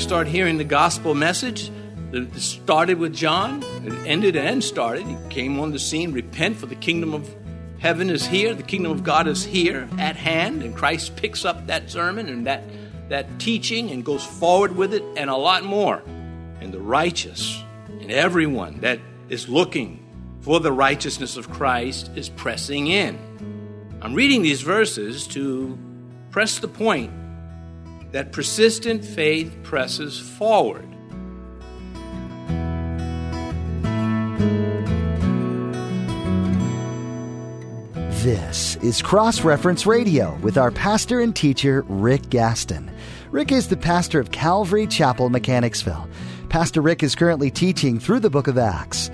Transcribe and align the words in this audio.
start 0.00 0.26
hearing 0.26 0.56
the 0.56 0.64
gospel 0.64 1.14
message, 1.14 1.70
that 2.10 2.34
started 2.34 2.98
with 2.98 3.14
John, 3.14 3.62
it 3.84 3.92
ended 4.06 4.34
and 4.34 4.64
started. 4.64 5.06
He 5.06 5.16
came 5.28 5.60
on 5.60 5.72
the 5.72 5.78
scene, 5.78 6.12
repent 6.12 6.56
for 6.56 6.66
the 6.66 6.74
kingdom 6.74 7.14
of 7.14 7.32
heaven 7.78 8.10
is 8.10 8.26
here, 8.26 8.54
the 8.54 8.62
kingdom 8.62 8.92
of 8.92 9.04
God 9.04 9.28
is 9.28 9.44
here 9.44 9.88
at 9.98 10.16
hand, 10.16 10.62
and 10.62 10.74
Christ 10.74 11.16
picks 11.16 11.44
up 11.44 11.66
that 11.66 11.90
sermon 11.90 12.28
and 12.28 12.46
that, 12.46 12.64
that 13.08 13.38
teaching 13.38 13.90
and 13.90 14.04
goes 14.04 14.24
forward 14.24 14.74
with 14.74 14.94
it 14.94 15.04
and 15.16 15.30
a 15.30 15.36
lot 15.36 15.64
more. 15.64 16.02
And 16.60 16.72
the 16.72 16.80
righteous 16.80 17.62
and 18.00 18.10
everyone 18.10 18.80
that 18.80 19.00
is 19.28 19.48
looking 19.48 20.04
for 20.40 20.60
the 20.60 20.72
righteousness 20.72 21.36
of 21.36 21.50
Christ 21.50 22.10
is 22.16 22.28
pressing 22.30 22.86
in. 22.88 23.18
I'm 24.02 24.14
reading 24.14 24.42
these 24.42 24.62
verses 24.62 25.26
to 25.28 25.78
press 26.30 26.58
the 26.58 26.68
point 26.68 27.12
that 28.12 28.32
persistent 28.32 29.04
faith 29.04 29.56
presses 29.62 30.18
forward. 30.18 30.86
This 38.22 38.76
is 38.76 39.00
Cross 39.00 39.44
Reference 39.44 39.86
Radio 39.86 40.36
with 40.42 40.58
our 40.58 40.70
pastor 40.70 41.20
and 41.20 41.34
teacher, 41.34 41.86
Rick 41.88 42.28
Gaston. 42.28 42.90
Rick 43.30 43.50
is 43.50 43.68
the 43.68 43.76
pastor 43.78 44.20
of 44.20 44.30
Calvary 44.30 44.86
Chapel, 44.86 45.30
Mechanicsville. 45.30 46.06
Pastor 46.50 46.82
Rick 46.82 47.02
is 47.02 47.14
currently 47.14 47.50
teaching 47.50 47.98
through 47.98 48.20
the 48.20 48.28
book 48.28 48.46
of 48.46 48.58
Acts. 48.58 49.10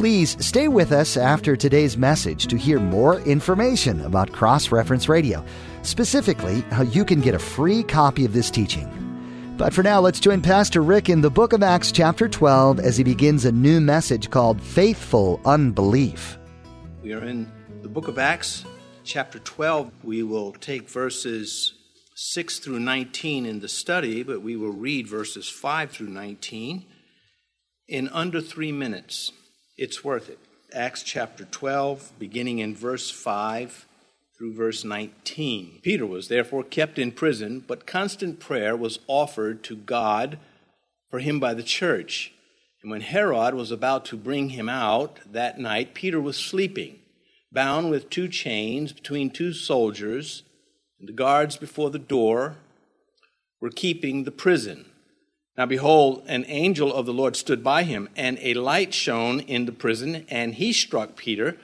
Please 0.00 0.42
stay 0.42 0.66
with 0.66 0.92
us 0.92 1.18
after 1.18 1.54
today's 1.54 1.98
message 1.98 2.46
to 2.46 2.56
hear 2.56 2.80
more 2.80 3.20
information 3.20 4.00
about 4.06 4.32
Cross 4.32 4.72
Reference 4.72 5.10
Radio, 5.10 5.44
specifically 5.82 6.62
how 6.70 6.84
you 6.84 7.04
can 7.04 7.20
get 7.20 7.34
a 7.34 7.38
free 7.38 7.82
copy 7.82 8.24
of 8.24 8.32
this 8.32 8.50
teaching. 8.50 8.88
But 9.58 9.74
for 9.74 9.82
now, 9.82 10.00
let's 10.00 10.18
join 10.18 10.40
Pastor 10.40 10.82
Rick 10.82 11.10
in 11.10 11.20
the 11.20 11.28
book 11.28 11.52
of 11.52 11.62
Acts, 11.62 11.92
chapter 11.92 12.30
12, 12.30 12.80
as 12.80 12.96
he 12.96 13.04
begins 13.04 13.44
a 13.44 13.52
new 13.52 13.78
message 13.78 14.30
called 14.30 14.62
Faithful 14.62 15.38
Unbelief. 15.44 16.38
We 17.02 17.12
are 17.12 17.22
in 17.22 17.52
the 17.82 17.90
book 17.90 18.08
of 18.08 18.18
Acts, 18.18 18.64
chapter 19.04 19.38
12, 19.38 19.92
we 20.02 20.22
will 20.22 20.52
take 20.52 20.88
verses 20.88 21.74
6 22.14 22.58
through 22.60 22.80
19 22.80 23.44
in 23.44 23.60
the 23.60 23.68
study, 23.68 24.22
but 24.22 24.40
we 24.40 24.56
will 24.56 24.72
read 24.72 25.06
verses 25.06 25.50
5 25.50 25.90
through 25.90 26.08
19 26.08 26.86
in 27.86 28.08
under 28.08 28.40
three 28.40 28.72
minutes. 28.72 29.32
It's 29.80 30.04
worth 30.04 30.28
it. 30.28 30.38
Acts 30.74 31.02
chapter 31.02 31.46
12, 31.46 32.12
beginning 32.18 32.58
in 32.58 32.76
verse 32.76 33.10
5 33.10 33.86
through 34.36 34.54
verse 34.54 34.84
19. 34.84 35.78
Peter 35.80 36.04
was 36.04 36.28
therefore 36.28 36.64
kept 36.64 36.98
in 36.98 37.12
prison, 37.12 37.64
but 37.66 37.86
constant 37.86 38.40
prayer 38.40 38.76
was 38.76 38.98
offered 39.06 39.62
to 39.62 39.76
God 39.76 40.38
for 41.08 41.20
him 41.20 41.40
by 41.40 41.54
the 41.54 41.62
church. 41.62 42.34
And 42.82 42.90
when 42.90 43.00
Herod 43.00 43.54
was 43.54 43.70
about 43.70 44.04
to 44.06 44.18
bring 44.18 44.50
him 44.50 44.68
out 44.68 45.18
that 45.32 45.58
night, 45.58 45.94
Peter 45.94 46.20
was 46.20 46.36
sleeping 46.36 46.98
bound 47.50 47.90
with 47.90 48.10
two 48.10 48.28
chains 48.28 48.92
between 48.92 49.30
two 49.30 49.54
soldiers, 49.54 50.42
and 50.98 51.08
the 51.08 51.14
guards 51.14 51.56
before 51.56 51.88
the 51.88 51.98
door 51.98 52.56
were 53.62 53.70
keeping 53.70 54.24
the 54.24 54.30
prison. 54.30 54.89
Now 55.56 55.66
behold, 55.66 56.24
an 56.26 56.44
angel 56.48 56.92
of 56.92 57.06
the 57.06 57.12
Lord 57.12 57.36
stood 57.36 57.62
by 57.62 57.82
him, 57.82 58.08
and 58.16 58.38
a 58.40 58.54
light 58.54 58.94
shone 58.94 59.40
in 59.40 59.66
the 59.66 59.72
prison, 59.72 60.24
and 60.28 60.54
he 60.54 60.72
struck 60.72 61.16
Peter 61.16 61.58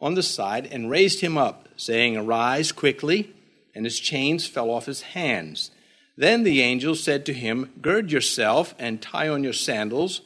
on 0.00 0.14
the 0.14 0.22
side 0.22 0.66
and 0.70 0.90
raised 0.90 1.20
him 1.20 1.38
up, 1.38 1.68
saying, 1.76 2.16
Arise 2.16 2.72
quickly. 2.72 3.34
And 3.74 3.86
his 3.86 3.98
chains 3.98 4.46
fell 4.46 4.70
off 4.70 4.84
his 4.84 5.00
hands. 5.00 5.70
Then 6.16 6.42
the 6.42 6.60
angel 6.60 6.94
said 6.94 7.24
to 7.26 7.32
him, 7.32 7.72
Gird 7.80 8.12
yourself 8.12 8.74
and 8.78 9.00
tie 9.00 9.28
on 9.28 9.42
your 9.42 9.54
sandals. 9.54 10.20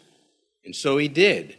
And 0.65 0.75
so 0.75 0.99
he 0.99 1.07
did. 1.07 1.57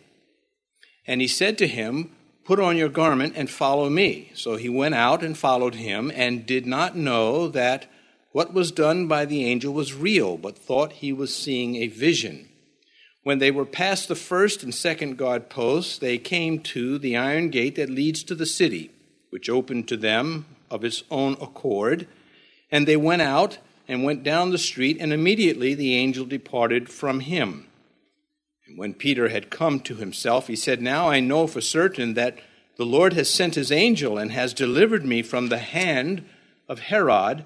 And 1.06 1.22
he 1.22 1.28
said 1.28 1.58
to 1.60 1.68
him, 1.68 2.12
Put 2.44 2.60
on 2.60 2.78
your 2.78 2.90
garment 2.90 3.34
and 3.36 3.50
follow 3.50 3.90
me. 3.90 4.32
So 4.34 4.56
he 4.58 4.70
went 4.70 4.96
out 4.96 5.24
and 5.24 5.38
followed 5.38 5.76
him, 5.76 6.12
and 6.14 6.46
did 6.46 6.66
not 6.66 6.96
know 6.96 7.48
that 7.50 7.90
what 8.38 8.54
was 8.54 8.72
done 8.72 9.08
by 9.08 9.26
the 9.26 9.46
angel 9.46 9.74
was 9.74 9.96
real, 9.96 10.38
but 10.38 10.56
thought 10.56 10.92
he 10.92 11.12
was 11.12 11.36
seeing 11.36 11.76
a 11.78 11.88
vision. 11.88 12.48
When 13.24 13.40
they 13.40 13.50
were 13.50 13.66
past 13.66 14.08
the 14.08 14.16
first 14.16 14.62
and 14.62 14.76
second 14.76 15.18
guard 15.18 15.50
posts, 15.50 15.98
they 15.98 16.20
came 16.20 16.60
to 16.60 17.00
the 17.00 17.18
iron 17.18 17.50
gate 17.50 17.78
that 17.78 17.90
leads 17.90 18.22
to 18.22 18.36
the 18.36 18.46
city, 18.46 18.92
which 19.32 19.50
opened 19.50 19.88
to 19.88 19.98
them 19.98 20.46
of 20.70 20.84
its 20.84 21.02
own 21.10 21.34
accord. 21.42 22.08
And 22.72 22.88
they 22.88 22.96
went 22.96 23.24
out 23.24 23.58
and 23.88 24.04
went 24.04 24.22
down 24.22 24.52
the 24.52 24.60
street, 24.60 24.98
and 25.00 25.12
immediately 25.12 25.74
the 25.74 25.96
angel 25.96 26.28
departed 26.28 26.90
from 26.90 27.22
him. 27.22 27.66
And 28.68 28.78
when 28.78 28.94
Peter 28.94 29.30
had 29.30 29.50
come 29.50 29.80
to 29.80 29.96
himself, 29.96 30.46
he 30.46 30.56
said, 30.56 30.80
Now 30.80 31.10
I 31.10 31.22
know 31.22 31.48
for 31.48 31.60
certain 31.60 32.14
that 32.14 32.38
the 32.76 32.86
Lord 32.86 33.14
has 33.14 33.32
sent 33.32 33.56
his 33.56 33.72
angel 33.72 34.20
and 34.20 34.32
has 34.32 34.54
delivered 34.54 35.08
me 35.08 35.24
from 35.24 35.50
the 35.50 35.58
hand 35.58 36.24
of 36.70 36.82
Herod 36.82 37.44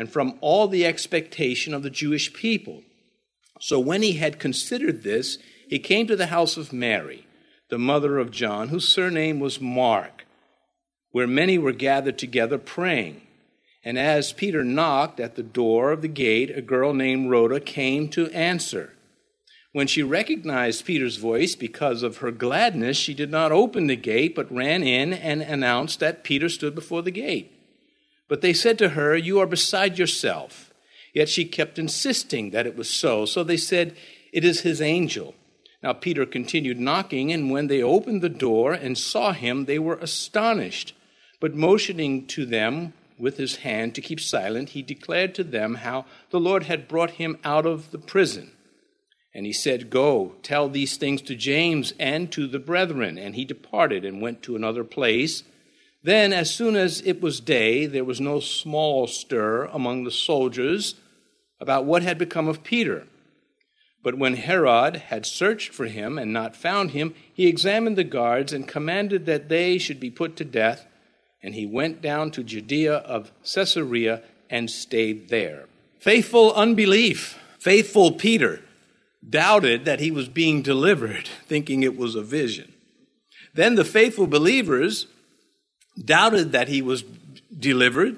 and 0.00 0.10
from 0.10 0.38
all 0.40 0.66
the 0.66 0.86
expectation 0.86 1.74
of 1.74 1.82
the 1.82 1.90
Jewish 1.90 2.32
people. 2.32 2.82
So 3.60 3.78
when 3.78 4.00
he 4.00 4.14
had 4.14 4.38
considered 4.38 5.02
this, 5.02 5.36
he 5.68 5.78
came 5.78 6.06
to 6.06 6.16
the 6.16 6.28
house 6.28 6.56
of 6.56 6.72
Mary, 6.72 7.26
the 7.68 7.78
mother 7.78 8.16
of 8.16 8.30
John, 8.30 8.68
whose 8.68 8.88
surname 8.88 9.40
was 9.40 9.60
Mark, 9.60 10.24
where 11.10 11.26
many 11.26 11.58
were 11.58 11.72
gathered 11.72 12.16
together 12.16 12.56
praying. 12.56 13.20
And 13.84 13.98
as 13.98 14.32
Peter 14.32 14.64
knocked 14.64 15.20
at 15.20 15.34
the 15.34 15.42
door 15.42 15.92
of 15.92 16.00
the 16.00 16.08
gate, 16.08 16.50
a 16.56 16.62
girl 16.62 16.94
named 16.94 17.28
Rhoda 17.28 17.60
came 17.60 18.08
to 18.08 18.30
answer. 18.30 18.94
When 19.72 19.86
she 19.86 20.02
recognized 20.02 20.86
Peter's 20.86 21.18
voice 21.18 21.54
because 21.54 22.02
of 22.02 22.16
her 22.16 22.30
gladness, 22.30 22.96
she 22.96 23.12
did 23.12 23.30
not 23.30 23.52
open 23.52 23.86
the 23.86 23.96
gate, 23.96 24.34
but 24.34 24.50
ran 24.50 24.82
in 24.82 25.12
and 25.12 25.42
announced 25.42 26.00
that 26.00 26.24
Peter 26.24 26.48
stood 26.48 26.74
before 26.74 27.02
the 27.02 27.10
gate. 27.10 27.52
But 28.30 28.42
they 28.42 28.52
said 28.52 28.78
to 28.78 28.90
her, 28.90 29.16
You 29.16 29.40
are 29.40 29.46
beside 29.46 29.98
yourself. 29.98 30.72
Yet 31.12 31.28
she 31.28 31.44
kept 31.44 31.80
insisting 31.80 32.50
that 32.50 32.64
it 32.64 32.76
was 32.76 32.88
so. 32.88 33.24
So 33.24 33.42
they 33.42 33.56
said, 33.56 33.96
It 34.32 34.44
is 34.44 34.60
his 34.60 34.80
angel. 34.80 35.34
Now 35.82 35.94
Peter 35.94 36.24
continued 36.24 36.78
knocking, 36.78 37.32
and 37.32 37.50
when 37.50 37.66
they 37.66 37.82
opened 37.82 38.22
the 38.22 38.28
door 38.28 38.72
and 38.72 38.96
saw 38.96 39.32
him, 39.32 39.64
they 39.64 39.80
were 39.80 39.96
astonished. 39.96 40.94
But 41.40 41.56
motioning 41.56 42.28
to 42.28 42.46
them 42.46 42.92
with 43.18 43.36
his 43.36 43.56
hand 43.56 43.96
to 43.96 44.00
keep 44.00 44.20
silent, 44.20 44.70
he 44.70 44.82
declared 44.82 45.34
to 45.34 45.42
them 45.42 45.76
how 45.76 46.04
the 46.30 46.38
Lord 46.38 46.64
had 46.64 46.86
brought 46.86 47.12
him 47.12 47.36
out 47.42 47.66
of 47.66 47.90
the 47.90 47.98
prison. 47.98 48.52
And 49.34 49.44
he 49.44 49.52
said, 49.52 49.90
Go, 49.90 50.36
tell 50.44 50.68
these 50.68 50.96
things 50.96 51.20
to 51.22 51.34
James 51.34 51.94
and 51.98 52.30
to 52.30 52.46
the 52.46 52.60
brethren. 52.60 53.18
And 53.18 53.34
he 53.34 53.44
departed 53.44 54.04
and 54.04 54.22
went 54.22 54.40
to 54.42 54.54
another 54.54 54.84
place. 54.84 55.42
Then, 56.02 56.32
as 56.32 56.54
soon 56.54 56.76
as 56.76 57.02
it 57.04 57.20
was 57.20 57.40
day, 57.40 57.86
there 57.86 58.04
was 58.04 58.20
no 58.20 58.40
small 58.40 59.06
stir 59.06 59.64
among 59.66 60.04
the 60.04 60.10
soldiers 60.10 60.94
about 61.60 61.84
what 61.84 62.02
had 62.02 62.16
become 62.16 62.48
of 62.48 62.62
Peter. 62.62 63.06
But 64.02 64.16
when 64.16 64.36
Herod 64.36 64.96
had 64.96 65.26
searched 65.26 65.74
for 65.74 65.86
him 65.86 66.18
and 66.18 66.32
not 66.32 66.56
found 66.56 66.92
him, 66.92 67.14
he 67.34 67.46
examined 67.46 67.98
the 67.98 68.04
guards 68.04 68.52
and 68.52 68.66
commanded 68.66 69.26
that 69.26 69.50
they 69.50 69.76
should 69.76 70.00
be 70.00 70.10
put 70.10 70.36
to 70.36 70.44
death. 70.44 70.86
And 71.42 71.54
he 71.54 71.66
went 71.66 72.00
down 72.00 72.30
to 72.32 72.42
Judea 72.42 72.94
of 72.94 73.30
Caesarea 73.44 74.22
and 74.48 74.70
stayed 74.70 75.28
there. 75.28 75.66
Faithful 75.98 76.54
unbelief, 76.54 77.38
faithful 77.58 78.12
Peter 78.12 78.62
doubted 79.28 79.84
that 79.84 80.00
he 80.00 80.10
was 80.10 80.30
being 80.30 80.62
delivered, 80.62 81.28
thinking 81.46 81.82
it 81.82 81.96
was 81.96 82.14
a 82.14 82.22
vision. 82.22 82.72
Then 83.52 83.74
the 83.74 83.84
faithful 83.84 84.26
believers 84.26 85.06
doubted 85.98 86.52
that 86.52 86.68
he 86.68 86.82
was 86.82 87.04
delivered 87.56 88.16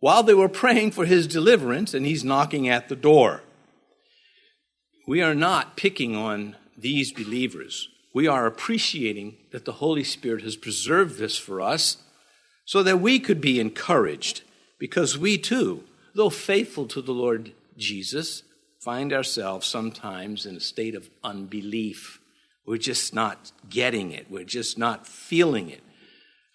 while 0.00 0.22
they 0.22 0.34
were 0.34 0.48
praying 0.48 0.90
for 0.90 1.04
his 1.04 1.26
deliverance, 1.26 1.94
and 1.94 2.06
he's 2.06 2.24
knocking 2.24 2.68
at 2.68 2.88
the 2.88 2.96
door. 2.96 3.42
We 5.06 5.22
are 5.22 5.34
not 5.34 5.76
picking 5.76 6.14
on 6.14 6.56
these 6.76 7.12
believers. 7.12 7.88
We 8.12 8.26
are 8.26 8.46
appreciating 8.46 9.36
that 9.52 9.64
the 9.64 9.72
Holy 9.72 10.04
Spirit 10.04 10.42
has 10.42 10.56
preserved 10.56 11.18
this 11.18 11.36
for 11.38 11.60
us 11.60 11.98
so 12.64 12.82
that 12.82 13.00
we 13.00 13.18
could 13.18 13.40
be 13.40 13.60
encouraged 13.60 14.42
because 14.78 15.16
we 15.16 15.38
too, 15.38 15.84
though 16.14 16.30
faithful 16.30 16.86
to 16.86 17.00
the 17.00 17.12
Lord 17.12 17.52
Jesus, 17.76 18.42
find 18.80 19.12
ourselves 19.12 19.66
sometimes 19.66 20.46
in 20.46 20.56
a 20.56 20.60
state 20.60 20.94
of 20.94 21.08
unbelief. 21.22 22.20
We're 22.66 22.78
just 22.78 23.14
not 23.14 23.52
getting 23.70 24.12
it, 24.12 24.30
we're 24.30 24.44
just 24.44 24.76
not 24.76 25.06
feeling 25.06 25.70
it. 25.70 25.82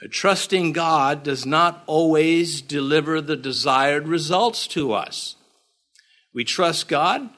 Trusting 0.09 0.71
God 0.71 1.23
does 1.23 1.45
not 1.45 1.83
always 1.85 2.61
deliver 2.61 3.21
the 3.21 3.35
desired 3.35 4.07
results 4.07 4.65
to 4.67 4.93
us. 4.93 5.35
We 6.33 6.43
trust 6.43 6.87
God, 6.87 7.29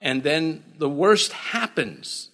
and 0.00 0.22
then 0.22 0.62
the 0.78 0.88
worst 0.88 1.32
happens. 1.32 2.28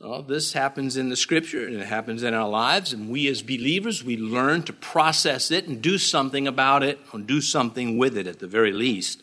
Well, 0.00 0.22
this 0.22 0.52
happens 0.52 0.96
in 0.96 1.08
the 1.08 1.16
scripture 1.16 1.64
and 1.64 1.76
it 1.76 1.86
happens 1.86 2.22
in 2.22 2.34
our 2.34 2.48
lives, 2.48 2.92
and 2.92 3.08
we 3.08 3.28
as 3.28 3.42
believers, 3.42 4.02
we 4.02 4.16
learn 4.16 4.62
to 4.64 4.72
process 4.72 5.50
it 5.50 5.66
and 5.66 5.80
do 5.80 5.98
something 5.98 6.46
about 6.46 6.82
it, 6.82 6.98
or 7.12 7.20
do 7.20 7.40
something 7.40 7.98
with 7.98 8.16
it 8.16 8.26
at 8.26 8.38
the 8.38 8.46
very 8.46 8.72
least. 8.72 9.22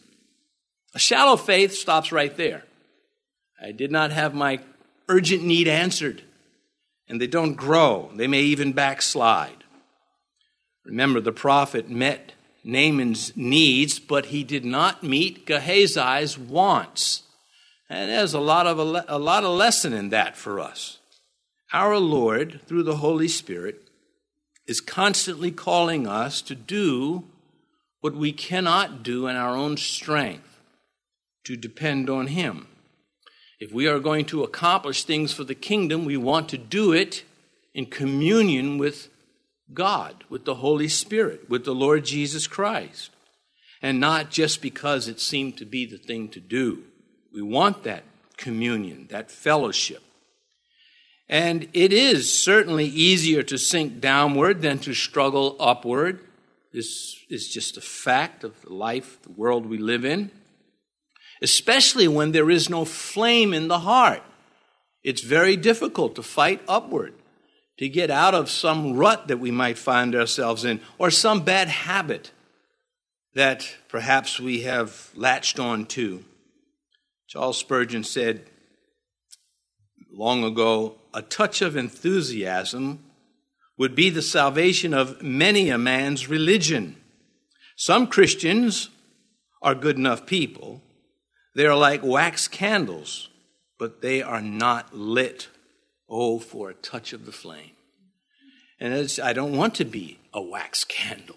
A 0.95 0.99
shallow 0.99 1.37
faith 1.37 1.73
stops 1.73 2.11
right 2.11 2.35
there. 2.35 2.63
I 3.61 3.71
did 3.71 3.91
not 3.91 4.11
have 4.11 4.33
my 4.33 4.59
urgent 5.07 5.43
need 5.43 5.67
answered. 5.67 6.23
And 7.07 7.19
they 7.19 7.27
don't 7.27 7.55
grow. 7.55 8.11
They 8.15 8.27
may 8.27 8.41
even 8.41 8.73
backslide. 8.73 9.58
Remember, 10.89 11.21
the 11.21 11.31
prophet 11.31 11.87
met 11.87 12.33
Naaman's 12.63 13.37
needs, 13.37 13.99
but 13.99 14.27
he 14.27 14.43
did 14.43 14.65
not 14.65 15.03
meet 15.03 15.45
Gehazi's 15.45 16.35
wants. 16.35 17.21
And 17.87 18.09
there's 18.09 18.33
a 18.33 18.39
lot 18.39 18.65
of 18.65 18.79
a, 18.79 19.19
lot 19.19 19.43
of 19.43 19.55
lesson 19.55 19.93
in 19.93 20.09
that 20.09 20.35
for 20.35 20.59
us. 20.59 20.97
Our 21.71 21.99
Lord, 21.99 22.61
through 22.65 22.83
the 22.83 22.97
Holy 22.97 23.27
Spirit, 23.27 23.87
is 24.67 24.81
constantly 24.81 25.51
calling 25.51 26.07
us 26.07 26.41
to 26.41 26.55
do 26.55 27.25
what 28.01 28.15
we 28.15 28.31
cannot 28.31 29.03
do 29.03 29.27
in 29.27 29.35
our 29.35 29.55
own 29.55 29.77
strength, 29.77 30.59
to 31.43 31.55
depend 31.55 32.09
on 32.09 32.27
Him. 32.27 32.67
If 33.59 33.71
we 33.71 33.87
are 33.87 33.99
going 33.99 34.25
to 34.25 34.43
accomplish 34.43 35.03
things 35.03 35.33
for 35.33 35.43
the 35.43 35.55
kingdom, 35.55 36.05
we 36.05 36.17
want 36.17 36.49
to 36.49 36.57
do 36.57 36.93
it 36.93 37.23
in 37.75 37.85
communion 37.85 38.79
with 38.79 39.09
God, 39.73 40.23
with 40.29 40.45
the 40.45 40.55
Holy 40.55 40.87
Spirit, 40.87 41.49
with 41.49 41.65
the 41.65 41.75
Lord 41.75 42.05
Jesus 42.05 42.47
Christ, 42.47 43.11
and 43.81 43.99
not 43.99 44.29
just 44.29 44.61
because 44.61 45.07
it 45.07 45.19
seemed 45.19 45.57
to 45.57 45.65
be 45.65 45.85
the 45.85 45.97
thing 45.97 46.29
to 46.29 46.39
do. 46.39 46.83
We 47.33 47.41
want 47.41 47.83
that 47.83 48.03
communion, 48.37 49.07
that 49.09 49.31
fellowship. 49.31 50.01
And 51.27 51.67
it 51.73 51.93
is 51.93 52.37
certainly 52.37 52.85
easier 52.85 53.43
to 53.43 53.57
sink 53.57 54.01
downward 54.01 54.61
than 54.61 54.79
to 54.79 54.95
struggle 54.95 55.55
upward. 55.59 56.19
This 56.73 57.15
is 57.29 57.47
just 57.47 57.77
a 57.77 57.81
fact 57.81 58.43
of 58.43 58.59
the 58.61 58.73
life, 58.73 59.21
the 59.21 59.31
world 59.31 59.65
we 59.67 59.77
live 59.77 60.05
in, 60.05 60.31
especially 61.41 62.07
when 62.07 62.31
there 62.31 62.49
is 62.49 62.69
no 62.69 62.83
flame 62.83 63.53
in 63.53 63.67
the 63.67 63.79
heart. 63.79 64.23
It's 65.03 65.21
very 65.21 65.55
difficult 65.55 66.15
to 66.15 66.23
fight 66.23 66.61
upward, 66.67 67.13
to 67.79 67.87
get 67.87 68.11
out 68.11 68.35
of 68.35 68.49
some 68.49 68.97
rut 68.97 69.29
that 69.29 69.39
we 69.39 69.51
might 69.51 69.77
find 69.77 70.13
ourselves 70.13 70.65
in, 70.65 70.81
or 70.97 71.09
some 71.09 71.45
bad 71.45 71.69
habit 71.69 72.31
that 73.35 73.73
perhaps 73.87 74.37
we 74.37 74.63
have 74.63 75.09
latched 75.15 75.61
on 75.61 75.85
to. 75.85 76.25
Charles 77.27 77.57
Spurgeon 77.57 78.03
said 78.03 78.43
long 80.11 80.43
ago 80.43 80.95
a 81.13 81.21
touch 81.21 81.61
of 81.61 81.77
enthusiasm 81.77 82.99
would 83.77 83.95
be 83.95 84.09
the 84.09 84.21
salvation 84.21 84.93
of 84.93 85.21
many 85.23 85.69
a 85.69 85.77
man's 85.77 86.27
religion. 86.27 86.97
Some 87.77 88.07
Christians 88.07 88.89
are 89.61 89.73
good 89.73 89.95
enough 89.95 90.25
people. 90.25 90.81
They 91.55 91.65
are 91.65 91.77
like 91.77 92.03
wax 92.03 92.49
candles, 92.49 93.29
but 93.77 94.01
they 94.01 94.21
are 94.21 94.41
not 94.41 94.93
lit. 94.93 95.47
Oh, 96.09 96.39
for 96.39 96.69
a 96.69 96.73
touch 96.73 97.13
of 97.13 97.25
the 97.25 97.31
flame. 97.31 97.71
And 98.79 99.11
I 99.21 99.33
don't 99.33 99.55
want 99.55 99.75
to 99.75 99.85
be 99.85 100.19
a 100.33 100.41
wax 100.41 100.83
candle. 100.83 101.35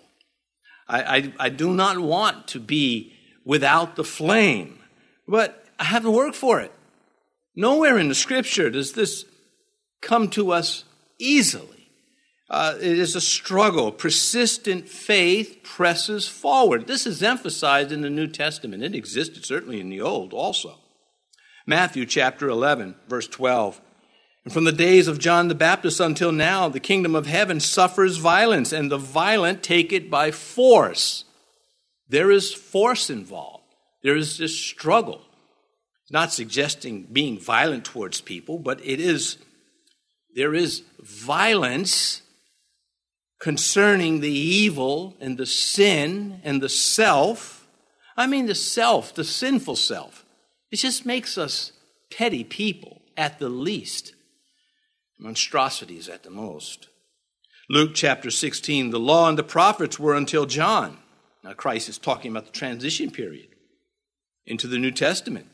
I, 0.89 1.17
I, 1.17 1.33
I 1.39 1.49
do 1.49 1.75
not 1.75 1.99
want 1.99 2.49
to 2.49 2.61
be 2.61 3.13
without 3.45 3.97
the 3.97 4.05
flame. 4.05 4.79
But 5.27 5.65
I 5.79 5.85
have 5.85 6.03
to 6.03 6.11
work 6.11 6.35
for 6.35 6.61
it. 6.61 6.73
Nowhere 7.55 7.99
in 7.99 8.09
the 8.09 8.15
scripture 8.15 8.71
does 8.71 8.93
this 8.93 9.25
come 10.01 10.29
to 10.31 10.53
us 10.53 10.85
easily. 11.19 11.69
Uh, 12.49 12.77
it 12.81 12.99
is 12.99 13.17
a 13.17 13.21
struggle. 13.21 13.91
Persistent 13.91 14.89
faith 14.89 15.61
presses 15.63 16.29
forward. 16.29 16.87
This 16.87 17.07
is 17.07 17.23
emphasized 17.23 17.91
in 17.93 18.03
the 18.03 18.11
New 18.11 18.27
Testament. 18.27 18.83
It 18.83 18.95
existed 18.95 19.45
certainly 19.45 19.81
in 19.81 19.89
the 19.89 20.03
Old 20.03 20.35
also. 20.35 20.79
Matthew 21.67 22.05
chapter 22.05 22.49
11, 22.49 22.97
verse 23.09 23.27
12. 23.27 23.81
And 24.45 24.53
from 24.53 24.65
the 24.65 24.73
days 24.73 25.09
of 25.09 25.19
John 25.19 25.49
the 25.49 25.55
Baptist 25.55 26.01
until 26.01 26.33
now, 26.33 26.69
the 26.69 26.81
kingdom 26.81 27.15
of 27.15 27.27
heaven 27.27 27.61
suffers 27.61 28.17
violence, 28.17 28.73
and 28.73 28.91
the 28.91 28.99
violent 28.99 29.63
take 29.63 29.93
it 29.93 30.11
by 30.11 30.31
force. 30.31 31.25
There 32.09 32.31
is 32.31 32.53
force 32.53 33.09
involved, 33.09 33.65
there 34.03 34.17
is 34.17 34.39
this 34.39 34.59
struggle 34.59 35.23
not 36.13 36.31
suggesting 36.31 37.05
being 37.05 37.39
violent 37.39 37.87
towards 37.87 38.21
people, 38.21 38.59
but 38.59 38.79
it 38.85 39.01
is, 39.01 39.39
there 40.35 40.55
is 40.55 40.83
violence 41.01 42.21
concerning 43.41 44.21
the 44.21 44.31
evil 44.31 45.17
and 45.21 45.39
the 45.39 45.47
sin 45.47 46.41
and 46.45 46.63
the 46.63 46.69
self. 46.69 47.67
I 48.15 48.27
mean, 48.27 48.45
the 48.45 48.55
self, 48.55 49.15
the 49.15 49.25
sinful 49.25 49.77
self. 49.77 50.25
It 50.71 50.77
just 50.77 51.07
makes 51.07 51.39
us 51.39 51.73
petty 52.11 52.45
people 52.45 53.01
at 53.17 53.39
the 53.39 53.49
least, 53.49 54.15
monstrosities 55.23 56.09
at 56.09 56.23
the 56.23 56.31
most. 56.31 56.89
Luke 57.71 57.93
chapter 57.95 58.31
16, 58.31 58.91
the 58.91 58.99
law 58.99 59.29
and 59.29 59.39
the 59.39 59.45
prophets 59.45 59.99
were 59.99 60.15
until 60.15 60.47
John. 60.47 60.99
Now, 61.45 61.53
Christ 61.53 61.89
is 61.89 61.99
talking 61.99 62.31
about 62.31 62.47
the 62.47 62.53
transition 62.53 63.11
period 63.11 63.49
into 64.47 64.67
the 64.67 64.79
New 64.79 64.91
Testament. 64.91 65.47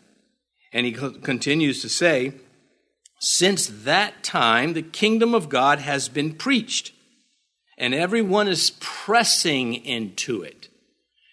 And 0.72 0.84
he 0.86 0.92
continues 0.92 1.82
to 1.82 1.88
say, 1.88 2.32
Since 3.20 3.66
that 3.84 4.22
time, 4.22 4.72
the 4.72 4.82
kingdom 4.82 5.34
of 5.34 5.48
God 5.48 5.80
has 5.80 6.08
been 6.08 6.34
preached, 6.34 6.92
and 7.76 7.94
everyone 7.94 8.48
is 8.48 8.72
pressing 8.80 9.74
into 9.74 10.42
it. 10.42 10.68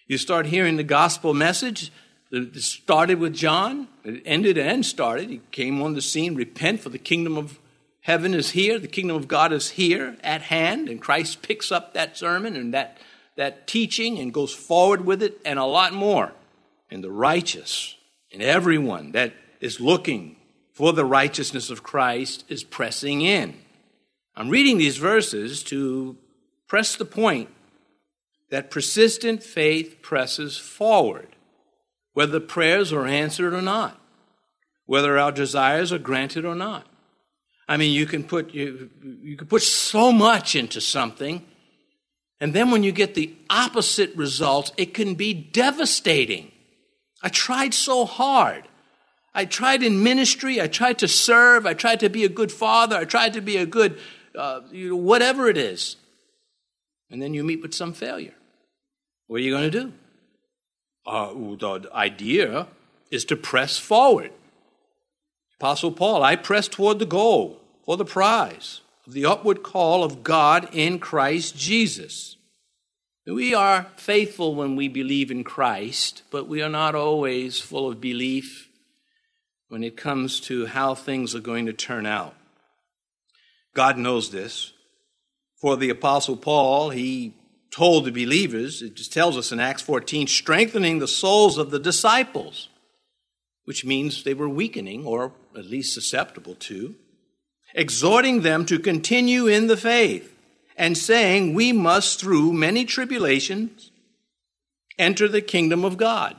You 0.06 0.18
start 0.18 0.46
hearing 0.46 0.76
the 0.76 0.84
gospel 0.84 1.34
message. 1.34 1.90
It 2.30 2.56
started 2.56 3.18
with 3.18 3.34
John, 3.34 3.88
it 4.04 4.22
ended 4.24 4.58
and 4.58 4.84
started. 4.84 5.30
He 5.30 5.40
came 5.50 5.82
on 5.82 5.94
the 5.94 6.02
scene, 6.02 6.34
repent, 6.34 6.80
for 6.80 6.88
the 6.88 6.98
kingdom 6.98 7.36
of 7.36 7.58
heaven 8.06 8.34
is 8.34 8.52
here, 8.52 8.78
the 8.78 8.86
kingdom 8.86 9.16
of 9.16 9.26
God 9.26 9.52
is 9.52 9.70
here 9.70 10.16
at 10.22 10.42
hand, 10.42 10.88
and 10.88 11.02
Christ 11.02 11.42
picks 11.42 11.72
up 11.72 11.92
that 11.92 12.16
sermon 12.16 12.54
and 12.54 12.72
that, 12.72 12.98
that 13.34 13.66
teaching 13.66 14.20
and 14.20 14.32
goes 14.32 14.54
forward 14.54 15.04
with 15.04 15.24
it 15.24 15.40
and 15.44 15.58
a 15.58 15.64
lot 15.64 15.92
more. 15.92 16.32
And 16.88 17.02
the 17.02 17.10
righteous 17.10 17.96
and 18.32 18.40
everyone 18.40 19.10
that 19.10 19.34
is 19.60 19.80
looking 19.80 20.36
for 20.72 20.92
the 20.92 21.04
righteousness 21.04 21.68
of 21.68 21.82
Christ 21.82 22.44
is 22.48 22.62
pressing 22.62 23.22
in. 23.22 23.56
I'm 24.36 24.50
reading 24.50 24.78
these 24.78 24.98
verses 24.98 25.64
to 25.64 26.16
press 26.68 26.94
the 26.94 27.04
point 27.04 27.48
that 28.50 28.70
persistent 28.70 29.42
faith 29.42 30.00
presses 30.00 30.56
forward, 30.56 31.34
whether 32.12 32.38
prayers 32.38 32.92
are 32.92 33.08
answered 33.08 33.52
or 33.52 33.62
not, 33.62 34.00
whether 34.84 35.18
our 35.18 35.32
desires 35.32 35.92
are 35.92 35.98
granted 35.98 36.44
or 36.44 36.54
not. 36.54 36.86
I 37.68 37.76
mean, 37.76 37.92
you 37.92 38.06
can 38.06 38.24
put 38.24 38.54
you, 38.54 38.90
you 39.02 39.36
can 39.36 39.48
put 39.48 39.62
so 39.62 40.12
much 40.12 40.54
into 40.54 40.80
something, 40.80 41.44
and 42.40 42.54
then 42.54 42.70
when 42.70 42.82
you 42.82 42.92
get 42.92 43.14
the 43.14 43.34
opposite 43.50 44.14
result, 44.14 44.72
it 44.76 44.94
can 44.94 45.14
be 45.14 45.34
devastating. 45.34 46.52
I 47.22 47.28
tried 47.28 47.74
so 47.74 48.04
hard. 48.04 48.68
I 49.34 49.44
tried 49.44 49.82
in 49.82 50.02
ministry. 50.02 50.60
I 50.60 50.66
tried 50.66 50.98
to 51.00 51.08
serve. 51.08 51.66
I 51.66 51.74
tried 51.74 52.00
to 52.00 52.08
be 52.08 52.24
a 52.24 52.28
good 52.28 52.52
father. 52.52 52.96
I 52.96 53.04
tried 53.04 53.34
to 53.34 53.40
be 53.40 53.56
a 53.56 53.66
good, 53.66 53.98
uh, 54.34 54.60
you 54.70 54.90
know, 54.90 54.96
whatever 54.96 55.48
it 55.48 55.58
is. 55.58 55.96
And 57.10 57.20
then 57.20 57.34
you 57.34 57.44
meet 57.44 57.62
with 57.62 57.74
some 57.74 57.92
failure. 57.92 58.34
What 59.26 59.36
are 59.36 59.42
you 59.42 59.50
going 59.50 59.70
to 59.70 59.80
do? 59.80 59.92
Uh, 61.04 61.32
the 61.32 61.90
idea 61.92 62.68
is 63.10 63.24
to 63.26 63.36
press 63.36 63.78
forward. 63.78 64.32
Apostle 65.58 65.92
Paul, 65.92 66.22
I 66.22 66.36
press 66.36 66.68
toward 66.68 66.98
the 66.98 67.06
goal 67.06 67.60
for 67.84 67.96
the 67.96 68.04
prize 68.04 68.82
of 69.06 69.14
the 69.14 69.24
upward 69.24 69.62
call 69.62 70.04
of 70.04 70.22
God 70.22 70.68
in 70.72 70.98
Christ 70.98 71.56
Jesus. 71.56 72.36
We 73.26 73.54
are 73.54 73.86
faithful 73.96 74.54
when 74.54 74.76
we 74.76 74.88
believe 74.88 75.30
in 75.30 75.44
Christ, 75.44 76.22
but 76.30 76.46
we 76.46 76.62
are 76.62 76.68
not 76.68 76.94
always 76.94 77.58
full 77.58 77.88
of 77.88 78.00
belief 78.00 78.68
when 79.68 79.82
it 79.82 79.96
comes 79.96 80.40
to 80.40 80.66
how 80.66 80.94
things 80.94 81.34
are 81.34 81.40
going 81.40 81.66
to 81.66 81.72
turn 81.72 82.06
out. 82.06 82.34
God 83.74 83.98
knows 83.98 84.30
this. 84.30 84.72
For 85.60 85.76
the 85.76 85.90
Apostle 85.90 86.36
Paul, 86.36 86.90
he 86.90 87.34
told 87.70 88.04
the 88.04 88.12
believers, 88.12 88.82
it 88.82 88.94
just 88.94 89.12
tells 89.12 89.36
us 89.36 89.52
in 89.52 89.58
Acts 89.58 89.82
14, 89.82 90.26
strengthening 90.26 90.98
the 90.98 91.08
souls 91.08 91.58
of 91.58 91.70
the 91.70 91.78
disciples, 91.78 92.68
which 93.64 93.84
means 93.84 94.22
they 94.22 94.34
were 94.34 94.48
weakening 94.48 95.04
or 95.04 95.32
at 95.56 95.66
least 95.66 95.94
susceptible 95.94 96.54
to, 96.54 96.94
exhorting 97.74 98.42
them 98.42 98.66
to 98.66 98.78
continue 98.78 99.46
in 99.46 99.66
the 99.66 99.76
faith 99.76 100.34
and 100.76 100.96
saying 100.96 101.54
we 101.54 101.72
must, 101.72 102.20
through 102.20 102.52
many 102.52 102.84
tribulations, 102.84 103.90
enter 104.98 105.28
the 105.28 105.40
kingdom 105.40 105.84
of 105.84 105.96
God. 105.96 106.36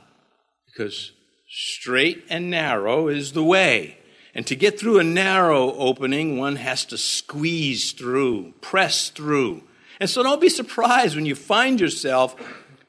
Because 0.66 1.12
straight 1.48 2.24
and 2.28 2.50
narrow 2.50 3.08
is 3.08 3.32
the 3.32 3.44
way. 3.44 3.98
And 4.34 4.46
to 4.46 4.54
get 4.54 4.78
through 4.78 4.98
a 4.98 5.04
narrow 5.04 5.72
opening, 5.72 6.38
one 6.38 6.56
has 6.56 6.84
to 6.86 6.98
squeeze 6.98 7.92
through, 7.92 8.52
press 8.60 9.10
through. 9.10 9.62
And 9.98 10.08
so 10.08 10.22
don't 10.22 10.40
be 10.40 10.48
surprised 10.48 11.16
when 11.16 11.26
you 11.26 11.34
find 11.34 11.80
yourself 11.80 12.36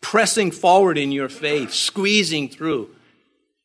pressing 0.01 0.51
forward 0.51 0.97
in 0.97 1.11
your 1.11 1.29
faith, 1.29 1.73
squeezing 1.73 2.49
through. 2.49 2.89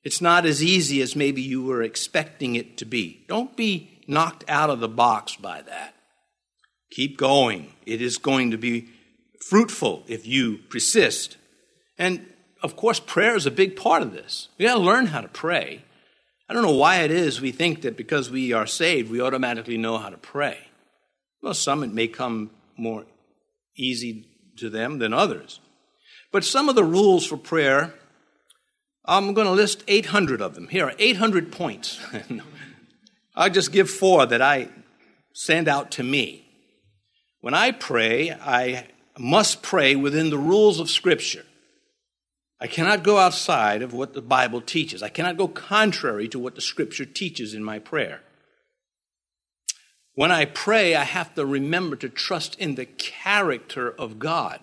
It's 0.04 0.20
not 0.20 0.44
as 0.44 0.62
easy 0.62 1.00
as 1.00 1.16
maybe 1.16 1.40
you 1.40 1.64
were 1.64 1.82
expecting 1.82 2.54
it 2.56 2.76
to 2.78 2.84
be. 2.84 3.24
Don't 3.26 3.56
be 3.56 3.98
knocked 4.06 4.44
out 4.48 4.70
of 4.70 4.80
the 4.80 4.88
box 4.88 5.36
by 5.36 5.62
that. 5.62 5.94
Keep 6.90 7.16
going. 7.16 7.72
It 7.86 8.02
is 8.02 8.18
going 8.18 8.50
to 8.50 8.58
be 8.58 8.88
fruitful 9.48 10.04
if 10.06 10.26
you 10.26 10.58
persist. 10.68 11.38
And 11.98 12.26
of 12.62 12.76
course, 12.76 13.00
prayer 13.00 13.34
is 13.34 13.46
a 13.46 13.50
big 13.50 13.76
part 13.76 14.02
of 14.02 14.12
this. 14.12 14.48
We 14.58 14.66
got 14.66 14.74
to 14.74 14.80
learn 14.80 15.06
how 15.06 15.22
to 15.22 15.28
pray. 15.28 15.82
I 16.48 16.52
don't 16.52 16.62
know 16.62 16.76
why 16.76 17.00
it 17.00 17.10
is 17.10 17.40
we 17.40 17.52
think 17.52 17.82
that 17.82 17.96
because 17.96 18.30
we 18.30 18.52
are 18.52 18.66
saved, 18.66 19.10
we 19.10 19.20
automatically 19.20 19.78
know 19.78 19.98
how 19.98 20.10
to 20.10 20.18
pray. 20.18 20.58
Well, 21.42 21.54
some 21.54 21.82
it 21.82 21.92
may 21.92 22.08
come 22.08 22.50
more 22.76 23.04
easy 23.76 24.26
to 24.58 24.70
them 24.70 24.98
than 24.98 25.12
others. 25.12 25.60
But 26.32 26.44
some 26.44 26.68
of 26.68 26.74
the 26.74 26.84
rules 26.84 27.26
for 27.26 27.36
prayer, 27.36 27.94
I'm 29.04 29.34
going 29.34 29.46
to 29.46 29.52
list 29.52 29.84
800 29.86 30.40
of 30.40 30.54
them. 30.54 30.68
Here 30.68 30.86
are 30.86 30.94
800 30.98 31.52
points. 31.52 32.00
I'll 33.36 33.50
just 33.50 33.72
give 33.72 33.90
four 33.90 34.26
that 34.26 34.40
I 34.40 34.68
send 35.32 35.68
out 35.68 35.90
to 35.92 36.02
me. 36.02 36.46
When 37.40 37.52
I 37.54 37.72
pray, 37.72 38.30
I 38.30 38.86
must 39.18 39.62
pray 39.62 39.94
within 39.94 40.30
the 40.30 40.38
rules 40.38 40.80
of 40.80 40.88
Scripture. 40.88 41.44
I 42.60 42.66
cannot 42.66 43.02
go 43.02 43.18
outside 43.18 43.82
of 43.82 43.92
what 43.92 44.14
the 44.14 44.22
Bible 44.22 44.62
teaches. 44.62 45.02
I 45.02 45.10
cannot 45.10 45.36
go 45.36 45.48
contrary 45.48 46.28
to 46.28 46.38
what 46.38 46.54
the 46.54 46.60
Scripture 46.62 47.04
teaches 47.04 47.52
in 47.52 47.62
my 47.62 47.78
prayer. 47.78 48.22
When 50.14 50.30
I 50.30 50.44
pray, 50.44 50.94
I 50.94 51.04
have 51.04 51.34
to 51.34 51.44
remember 51.44 51.96
to 51.96 52.08
trust 52.08 52.58
in 52.58 52.76
the 52.76 52.86
character 52.86 53.90
of 53.90 54.18
God. 54.18 54.60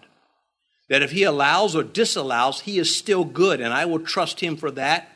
That 0.91 1.01
if 1.01 1.11
He 1.11 1.23
allows 1.23 1.73
or 1.73 1.83
disallows, 1.83 2.59
He 2.59 2.77
is 2.77 2.93
still 2.93 3.23
good, 3.23 3.61
and 3.61 3.73
I 3.73 3.85
will 3.85 4.01
trust 4.01 4.41
Him 4.41 4.57
for 4.57 4.69
that 4.71 5.09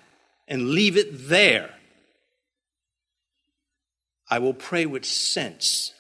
and 0.48 0.70
leave 0.70 0.96
it 0.96 1.28
there. 1.28 1.72
I 4.32 4.40
will 4.40 4.54
pray 4.54 4.86
with 4.86 5.04
sense. 5.04 5.94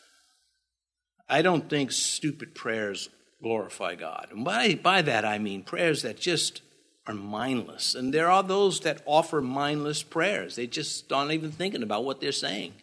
I 1.28 1.42
don't 1.42 1.70
think 1.70 1.92
stupid 1.92 2.56
prayers 2.56 3.10
glorify 3.44 3.96
God. 3.96 4.30
And 4.32 4.46
by, 4.46 4.76
by 4.76 5.02
that 5.02 5.26
I 5.26 5.40
mean 5.40 5.62
prayers 5.62 6.04
that 6.04 6.22
just 6.22 6.62
are 7.06 7.14
mindless. 7.14 7.96
And 7.96 8.14
there 8.14 8.32
are 8.32 8.44
those 8.44 8.80
that 8.80 9.02
offer 9.06 9.42
mindless 9.42 10.04
prayers. 10.04 10.56
They 10.56 10.68
just 10.68 11.12
aren't 11.12 11.34
even 11.34 11.52
thinking 11.52 11.84
about 11.84 12.06
what 12.06 12.22
they're 12.22 12.32
saying. 12.32 12.76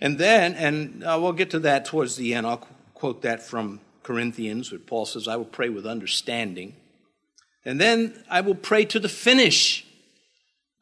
And 0.00 0.18
then, 0.18 0.54
and 0.54 1.04
uh, 1.04 1.20
we'll 1.22 1.32
get 1.34 1.50
to 1.50 1.60
that 1.60 1.84
towards 1.84 2.16
the 2.16 2.34
end, 2.34 2.48
I'll 2.48 2.66
quote 2.94 3.22
that 3.22 3.44
from 3.44 3.78
Corinthians, 4.02 4.70
where 4.70 4.78
Paul 4.78 5.06
says, 5.06 5.28
I 5.28 5.36
will 5.36 5.44
pray 5.44 5.68
with 5.68 5.86
understanding. 5.86 6.74
And 7.64 7.80
then 7.80 8.24
I 8.28 8.40
will 8.40 8.54
pray 8.54 8.84
to 8.86 8.98
the 8.98 9.08
finish. 9.08 9.86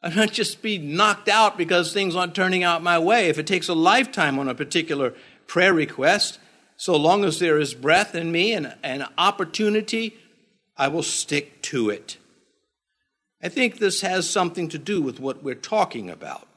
I'll 0.01 0.13
not 0.13 0.31
just 0.31 0.61
be 0.61 0.77
knocked 0.77 1.29
out 1.29 1.57
because 1.57 1.93
things 1.93 2.15
aren't 2.15 2.35
turning 2.35 2.63
out 2.63 2.81
my 2.81 2.97
way. 2.97 3.27
If 3.27 3.37
it 3.37 3.47
takes 3.47 3.67
a 3.67 3.73
lifetime 3.73 4.39
on 4.39 4.49
a 4.49 4.55
particular 4.55 5.13
prayer 5.45 5.73
request, 5.73 6.39
so 6.75 6.95
long 6.95 7.23
as 7.23 7.37
there 7.37 7.59
is 7.59 7.75
breath 7.75 8.15
in 8.15 8.31
me 8.31 8.53
and 8.53 8.73
an 8.81 9.05
opportunity, 9.17 10.17
I 10.75 10.87
will 10.87 11.03
stick 11.03 11.61
to 11.63 11.91
it. 11.91 12.17
I 13.43 13.49
think 13.49 13.77
this 13.77 14.01
has 14.01 14.27
something 14.27 14.67
to 14.69 14.79
do 14.79 15.01
with 15.01 15.19
what 15.19 15.43
we're 15.43 15.55
talking 15.55 16.09
about. 16.09 16.47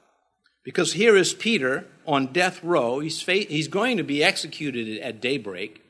Because 0.64 0.94
here 0.94 1.14
is 1.14 1.34
Peter 1.34 1.86
on 2.06 2.32
death 2.32 2.64
row. 2.64 3.00
He's, 3.00 3.20
he's 3.20 3.68
going 3.68 3.98
to 3.98 4.02
be 4.02 4.24
executed 4.24 4.98
at 5.00 5.20
daybreak. 5.20 5.83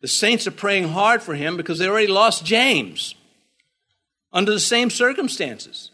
The 0.00 0.08
saints 0.08 0.46
are 0.46 0.52
praying 0.52 0.88
hard 0.88 1.22
for 1.22 1.34
him 1.34 1.56
because 1.56 1.78
they 1.78 1.88
already 1.88 2.06
lost 2.06 2.44
James 2.44 3.14
under 4.32 4.52
the 4.52 4.60
same 4.60 4.90
circumstances. 4.90 5.90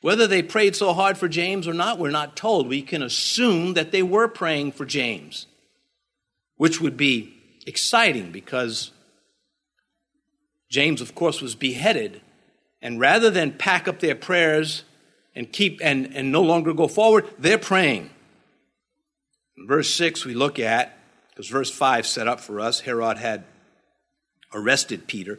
Whether 0.00 0.26
they 0.26 0.42
prayed 0.42 0.76
so 0.76 0.92
hard 0.92 1.16
for 1.18 1.28
James 1.28 1.66
or 1.66 1.74
not, 1.74 1.98
we're 1.98 2.10
not 2.10 2.36
told. 2.36 2.68
We 2.68 2.82
can 2.82 3.02
assume 3.02 3.74
that 3.74 3.92
they 3.92 4.02
were 4.02 4.28
praying 4.28 4.72
for 4.72 4.84
James, 4.84 5.46
which 6.56 6.80
would 6.80 6.96
be 6.96 7.34
exciting 7.66 8.30
because 8.30 8.92
James, 10.70 11.00
of 11.00 11.14
course, 11.14 11.40
was 11.40 11.54
beheaded. 11.54 12.20
And 12.82 13.00
rather 13.00 13.30
than 13.30 13.52
pack 13.52 13.88
up 13.88 14.00
their 14.00 14.14
prayers 14.14 14.84
and 15.34 15.52
keep 15.52 15.80
and, 15.82 16.14
and 16.14 16.30
no 16.30 16.42
longer 16.42 16.72
go 16.72 16.88
forward, 16.88 17.28
they're 17.38 17.58
praying. 17.58 18.10
In 19.56 19.66
verse 19.66 19.90
6, 19.94 20.24
we 20.24 20.34
look 20.34 20.58
at, 20.58 20.95
because 21.36 21.50
verse 21.50 21.70
5 21.70 22.06
set 22.06 22.26
up 22.26 22.40
for 22.40 22.60
us, 22.60 22.80
Herod 22.80 23.18
had 23.18 23.44
arrested 24.54 25.06
Peter. 25.06 25.38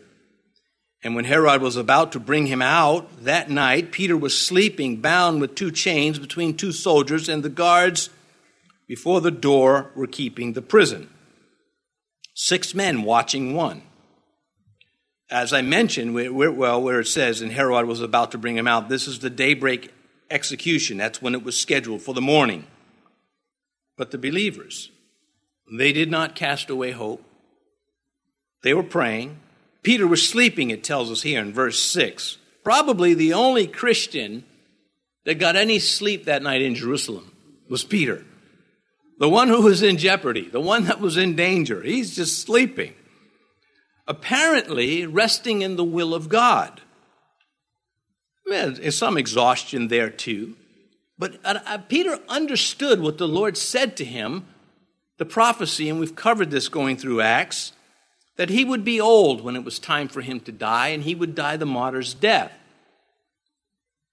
And 1.04 1.16
when 1.16 1.26
Herod 1.26 1.60
was 1.60 1.76
about 1.76 2.12
to 2.12 2.20
bring 2.20 2.46
him 2.46 2.62
out 2.62 3.24
that 3.24 3.50
night, 3.50 3.92
Peter 3.92 4.16
was 4.16 4.40
sleeping, 4.40 4.98
bound 4.98 5.42
with 5.42 5.56
two 5.56 5.72
chains 5.72 6.20
between 6.20 6.56
two 6.56 6.72
soldiers, 6.72 7.28
and 7.28 7.42
the 7.42 7.50
guards 7.50 8.12
before 8.88 9.22
the 9.22 9.32
door 9.32 9.90
were 9.96 10.06
keeping 10.06 10.54
the 10.54 10.62
prison. 10.62 11.10
Six 12.36 12.76
men 12.76 13.02
watching 13.02 13.56
one. 13.56 13.82
As 15.32 15.52
I 15.52 15.64
mentioned, 15.64 16.14
well, 16.14 16.82
where 16.82 17.00
it 17.00 17.08
says, 17.08 17.42
and 17.42 17.52
Herod 17.52 17.88
was 17.88 18.02
about 18.02 18.32
to 18.34 18.38
bring 18.38 18.56
him 18.56 18.68
out, 18.68 18.88
this 18.88 19.08
is 19.08 19.18
the 19.18 19.32
daybreak 19.32 19.92
execution. 20.30 20.98
That's 20.98 21.24
when 21.24 21.34
it 21.34 21.44
was 21.44 21.60
scheduled 21.60 22.04
for 22.04 22.14
the 22.14 22.22
morning. 22.22 22.68
But 23.98 24.12
the 24.12 24.20
believers, 24.20 24.92
they 25.72 25.92
did 25.92 26.10
not 26.10 26.36
cast 26.36 26.70
away 26.70 26.92
hope. 26.92 27.24
They 28.64 28.74
were 28.74 28.84
praying. 28.84 29.40
Peter 29.84 30.08
was 30.08 30.28
sleeping, 30.28 30.70
it 30.70 30.84
tells 30.84 31.12
us 31.12 31.22
here 31.22 31.42
in 31.42 31.54
verse 31.54 31.80
6. 31.80 32.38
Probably 32.64 33.14
the 33.14 33.34
only 33.34 33.68
Christian 33.68 34.44
that 35.26 35.40
got 35.40 35.56
any 35.56 35.80
sleep 35.80 36.26
that 36.26 36.44
night 36.44 36.62
in 36.62 36.76
Jerusalem 36.76 37.32
was 37.70 37.84
Peter. 37.84 38.26
The 39.20 39.30
one 39.30 39.48
who 39.48 39.62
was 39.62 39.82
in 39.82 39.98
jeopardy, 39.98 40.48
the 40.50 40.60
one 40.60 40.86
that 40.86 41.00
was 41.00 41.18
in 41.18 41.36
danger. 41.36 41.82
He's 41.82 42.16
just 42.16 42.42
sleeping 42.42 42.94
apparently 44.08 45.06
resting 45.06 45.62
in 45.62 45.76
the 45.76 45.84
will 45.84 46.14
of 46.14 46.30
God. 46.30 46.82
There's 48.46 48.98
some 48.98 49.18
exhaustion 49.18 49.90
there 49.90 50.10
too. 50.10 50.56
But 51.20 51.40
uh, 51.44 51.60
uh, 51.66 51.78
Peter 51.80 52.20
understood 52.30 53.02
what 53.02 53.18
the 53.18 53.28
Lord 53.28 53.58
said 53.58 53.98
to 53.98 54.06
him, 54.06 54.46
the 55.18 55.26
prophecy, 55.26 55.90
and 55.90 56.00
we've 56.00 56.16
covered 56.16 56.52
this 56.52 56.70
going 56.70 56.98
through 56.98 57.22
Acts, 57.22 57.74
that 58.36 58.50
he 58.50 58.64
would 58.64 58.86
be 58.86 59.02
old 59.02 59.42
when 59.42 59.56
it 59.56 59.64
was 59.64 59.80
time 59.80 60.08
for 60.08 60.22
him 60.22 60.40
to 60.42 60.52
die, 60.52 60.90
and 60.90 61.04
he 61.04 61.16
would 61.16 61.36
die 61.36 61.58
the 61.58 61.66
martyr's 61.66 62.14
death. 62.14 62.52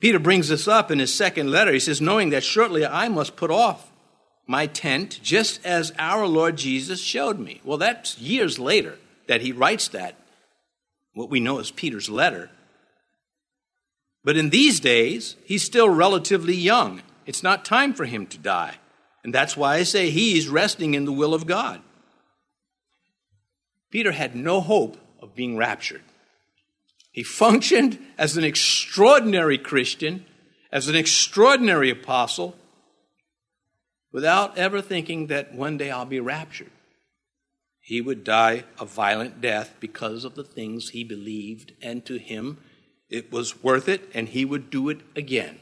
Peter 0.00 0.18
brings 0.18 0.48
this 0.48 0.66
up 0.66 0.90
in 0.90 0.98
his 0.98 1.14
second 1.14 1.50
letter. 1.50 1.72
He 1.72 1.80
says, 1.80 2.00
Knowing 2.00 2.30
that 2.30 2.44
shortly 2.44 2.84
I 2.84 3.08
must 3.08 3.36
put 3.36 3.50
off 3.50 3.90
my 4.46 4.66
tent, 4.66 5.20
just 5.22 5.64
as 5.64 5.92
our 5.98 6.26
Lord 6.26 6.56
Jesus 6.56 7.00
showed 7.00 7.38
me. 7.38 7.60
Well, 7.64 7.78
that's 7.78 8.18
years 8.18 8.58
later 8.58 8.98
that 9.26 9.40
he 9.40 9.52
writes 9.52 9.88
that, 9.88 10.16
what 11.14 11.30
we 11.30 11.40
know 11.40 11.58
as 11.58 11.70
Peter's 11.70 12.10
letter. 12.10 12.50
But 14.22 14.36
in 14.36 14.50
these 14.50 14.80
days, 14.80 15.36
he's 15.44 15.62
still 15.62 15.88
relatively 15.88 16.54
young. 16.54 17.02
It's 17.26 17.42
not 17.42 17.64
time 17.64 17.94
for 17.94 18.04
him 18.04 18.26
to 18.26 18.38
die. 18.38 18.76
And 19.24 19.34
that's 19.34 19.56
why 19.56 19.76
I 19.76 19.82
say 19.82 20.10
he's 20.10 20.48
resting 20.48 20.94
in 20.94 21.06
the 21.06 21.12
will 21.12 21.34
of 21.34 21.46
God. 21.46 21.80
Peter 23.90 24.12
had 24.12 24.36
no 24.36 24.60
hope 24.60 24.96
of 25.20 25.34
being 25.34 25.56
raptured. 25.56 26.02
He 27.10 27.22
functioned 27.22 27.98
as 28.18 28.36
an 28.36 28.44
extraordinary 28.44 29.58
Christian, 29.58 30.26
as 30.70 30.88
an 30.88 30.94
extraordinary 30.94 31.90
apostle, 31.90 32.54
without 34.12 34.56
ever 34.58 34.80
thinking 34.80 35.28
that 35.28 35.54
one 35.54 35.78
day 35.78 35.90
I'll 35.90 36.04
be 36.04 36.20
raptured 36.20 36.70
he 37.84 38.00
would 38.00 38.24
die 38.24 38.64
a 38.80 38.86
violent 38.86 39.42
death 39.42 39.74
because 39.78 40.24
of 40.24 40.36
the 40.36 40.42
things 40.42 40.88
he 40.88 41.04
believed, 41.04 41.74
and 41.82 42.02
to 42.06 42.16
him 42.16 42.56
it 43.10 43.30
was 43.30 43.62
worth 43.62 43.90
it, 43.90 44.08
and 44.14 44.30
he 44.30 44.42
would 44.42 44.70
do 44.70 44.88
it 44.88 45.00
again. 45.14 45.60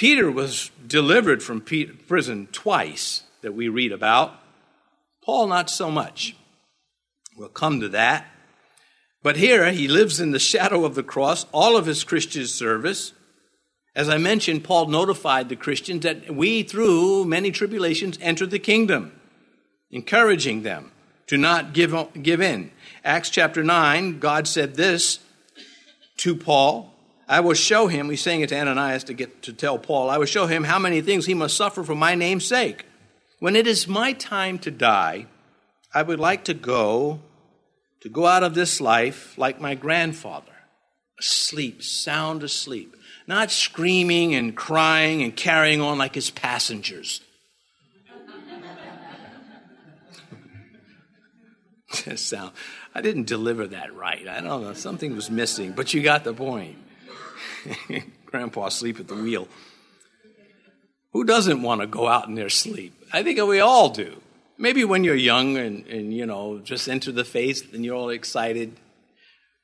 Peter 0.00 0.30
was 0.30 0.70
delivered 0.86 1.42
from 1.42 1.60
prison 1.60 2.48
twice 2.52 3.22
that 3.42 3.52
we 3.52 3.68
read 3.68 3.92
about. 3.92 4.32
Paul, 5.22 5.46
not 5.48 5.68
so 5.68 5.90
much. 5.90 6.34
We'll 7.36 7.50
come 7.50 7.80
to 7.80 7.88
that. 7.90 8.26
But 9.22 9.36
here 9.36 9.70
he 9.70 9.88
lives 9.88 10.18
in 10.18 10.30
the 10.30 10.38
shadow 10.38 10.86
of 10.86 10.94
the 10.94 11.02
cross 11.02 11.44
all 11.52 11.76
of 11.76 11.84
his 11.84 12.02
Christian 12.02 12.46
service. 12.46 13.12
As 13.94 14.08
I 14.08 14.16
mentioned, 14.16 14.64
Paul 14.64 14.86
notified 14.86 15.50
the 15.50 15.54
Christians 15.56 16.02
that 16.04 16.34
we, 16.34 16.62
through 16.62 17.26
many 17.26 17.50
tribulations, 17.50 18.18
enter 18.22 18.46
the 18.46 18.58
kingdom, 18.58 19.12
encouraging 19.90 20.62
them 20.62 20.92
to 21.26 21.36
not 21.36 21.74
give, 21.74 21.94
give 22.22 22.40
in. 22.40 22.70
Acts 23.04 23.28
chapter 23.28 23.62
9, 23.62 24.18
God 24.18 24.48
said 24.48 24.76
this 24.76 25.18
to 26.16 26.34
Paul 26.34 26.89
I 27.30 27.38
will 27.38 27.54
show 27.54 27.86
him, 27.86 28.10
he's 28.10 28.20
saying 28.20 28.40
it 28.40 28.48
to 28.48 28.58
Ananias 28.58 29.04
to 29.04 29.14
get 29.14 29.42
to 29.42 29.52
tell 29.52 29.78
Paul, 29.78 30.10
I 30.10 30.18
will 30.18 30.26
show 30.26 30.48
him 30.48 30.64
how 30.64 30.80
many 30.80 31.00
things 31.00 31.26
he 31.26 31.34
must 31.34 31.56
suffer 31.56 31.84
for 31.84 31.94
my 31.94 32.16
name's 32.16 32.44
sake. 32.44 32.84
When 33.38 33.54
it 33.54 33.68
is 33.68 33.86
my 33.86 34.14
time 34.14 34.58
to 34.58 34.70
die, 34.72 35.26
I 35.94 36.02
would 36.02 36.18
like 36.18 36.42
to 36.46 36.54
go 36.54 37.20
to 38.00 38.08
go 38.08 38.26
out 38.26 38.42
of 38.42 38.54
this 38.54 38.80
life 38.80 39.38
like 39.38 39.60
my 39.60 39.76
grandfather, 39.76 40.50
asleep, 41.20 41.84
sound 41.84 42.42
asleep, 42.42 42.96
not 43.28 43.52
screaming 43.52 44.34
and 44.34 44.56
crying 44.56 45.22
and 45.22 45.36
carrying 45.36 45.80
on 45.80 45.98
like 45.98 46.16
his 46.16 46.30
passengers. 46.30 47.20
sound. 52.16 52.50
I 52.92 53.02
didn't 53.02 53.28
deliver 53.28 53.68
that 53.68 53.94
right. 53.94 54.26
I 54.26 54.40
don't 54.40 54.62
know. 54.62 54.74
Something 54.74 55.14
was 55.14 55.30
missing, 55.30 55.70
but 55.72 55.94
you 55.94 56.02
got 56.02 56.24
the 56.24 56.34
point. 56.34 56.76
Grandpa 58.26 58.66
asleep 58.66 59.00
at 59.00 59.08
the 59.08 59.14
wheel. 59.14 59.48
Who 61.12 61.24
doesn't 61.24 61.62
want 61.62 61.80
to 61.80 61.86
go 61.86 62.06
out 62.06 62.28
in 62.28 62.34
their 62.34 62.48
sleep? 62.48 62.94
I 63.12 63.22
think 63.22 63.40
we 63.40 63.60
all 63.60 63.90
do. 63.90 64.20
Maybe 64.58 64.84
when 64.84 65.04
you're 65.04 65.14
young 65.14 65.56
and, 65.56 65.86
and 65.86 66.14
you 66.14 66.26
know, 66.26 66.58
just 66.58 66.88
enter 66.88 67.10
the 67.10 67.24
faith 67.24 67.74
and 67.74 67.84
you're 67.84 67.96
all 67.96 68.10
excited. 68.10 68.76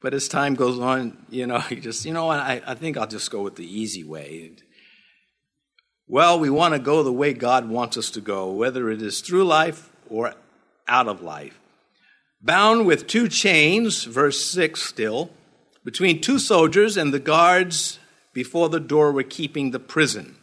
But 0.00 0.14
as 0.14 0.28
time 0.28 0.54
goes 0.54 0.78
on, 0.78 1.16
you 1.30 1.46
know, 1.46 1.62
you 1.70 1.80
just, 1.80 2.04
you 2.04 2.12
know 2.12 2.26
what, 2.26 2.40
I, 2.40 2.62
I 2.66 2.74
think 2.74 2.96
I'll 2.96 3.06
just 3.06 3.30
go 3.30 3.42
with 3.42 3.56
the 3.56 3.66
easy 3.66 4.04
way. 4.04 4.52
Well, 6.08 6.38
we 6.38 6.50
want 6.50 6.74
to 6.74 6.80
go 6.80 7.02
the 7.02 7.12
way 7.12 7.32
God 7.32 7.68
wants 7.68 7.96
us 7.96 8.10
to 8.10 8.20
go, 8.20 8.50
whether 8.50 8.90
it 8.90 9.02
is 9.02 9.20
through 9.20 9.44
life 9.44 9.90
or 10.08 10.34
out 10.86 11.08
of 11.08 11.20
life. 11.20 11.58
Bound 12.40 12.86
with 12.86 13.08
two 13.08 13.28
chains, 13.28 14.04
verse 14.04 14.40
6 14.44 14.80
still, 14.80 15.30
between 15.86 16.20
two 16.20 16.40
soldiers 16.40 16.96
and 16.96 17.14
the 17.14 17.20
guards 17.20 18.00
before 18.34 18.68
the 18.68 18.80
door 18.80 19.12
were 19.12 19.22
keeping 19.22 19.70
the 19.70 19.78
prison. 19.78 20.36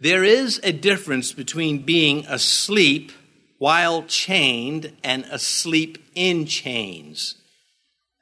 There 0.00 0.24
is 0.24 0.60
a 0.64 0.72
difference 0.72 1.32
between 1.32 1.84
being 1.84 2.26
asleep 2.26 3.12
while 3.58 4.02
chained 4.02 4.92
and 5.04 5.24
asleep 5.26 6.04
in 6.16 6.44
chains. 6.44 7.36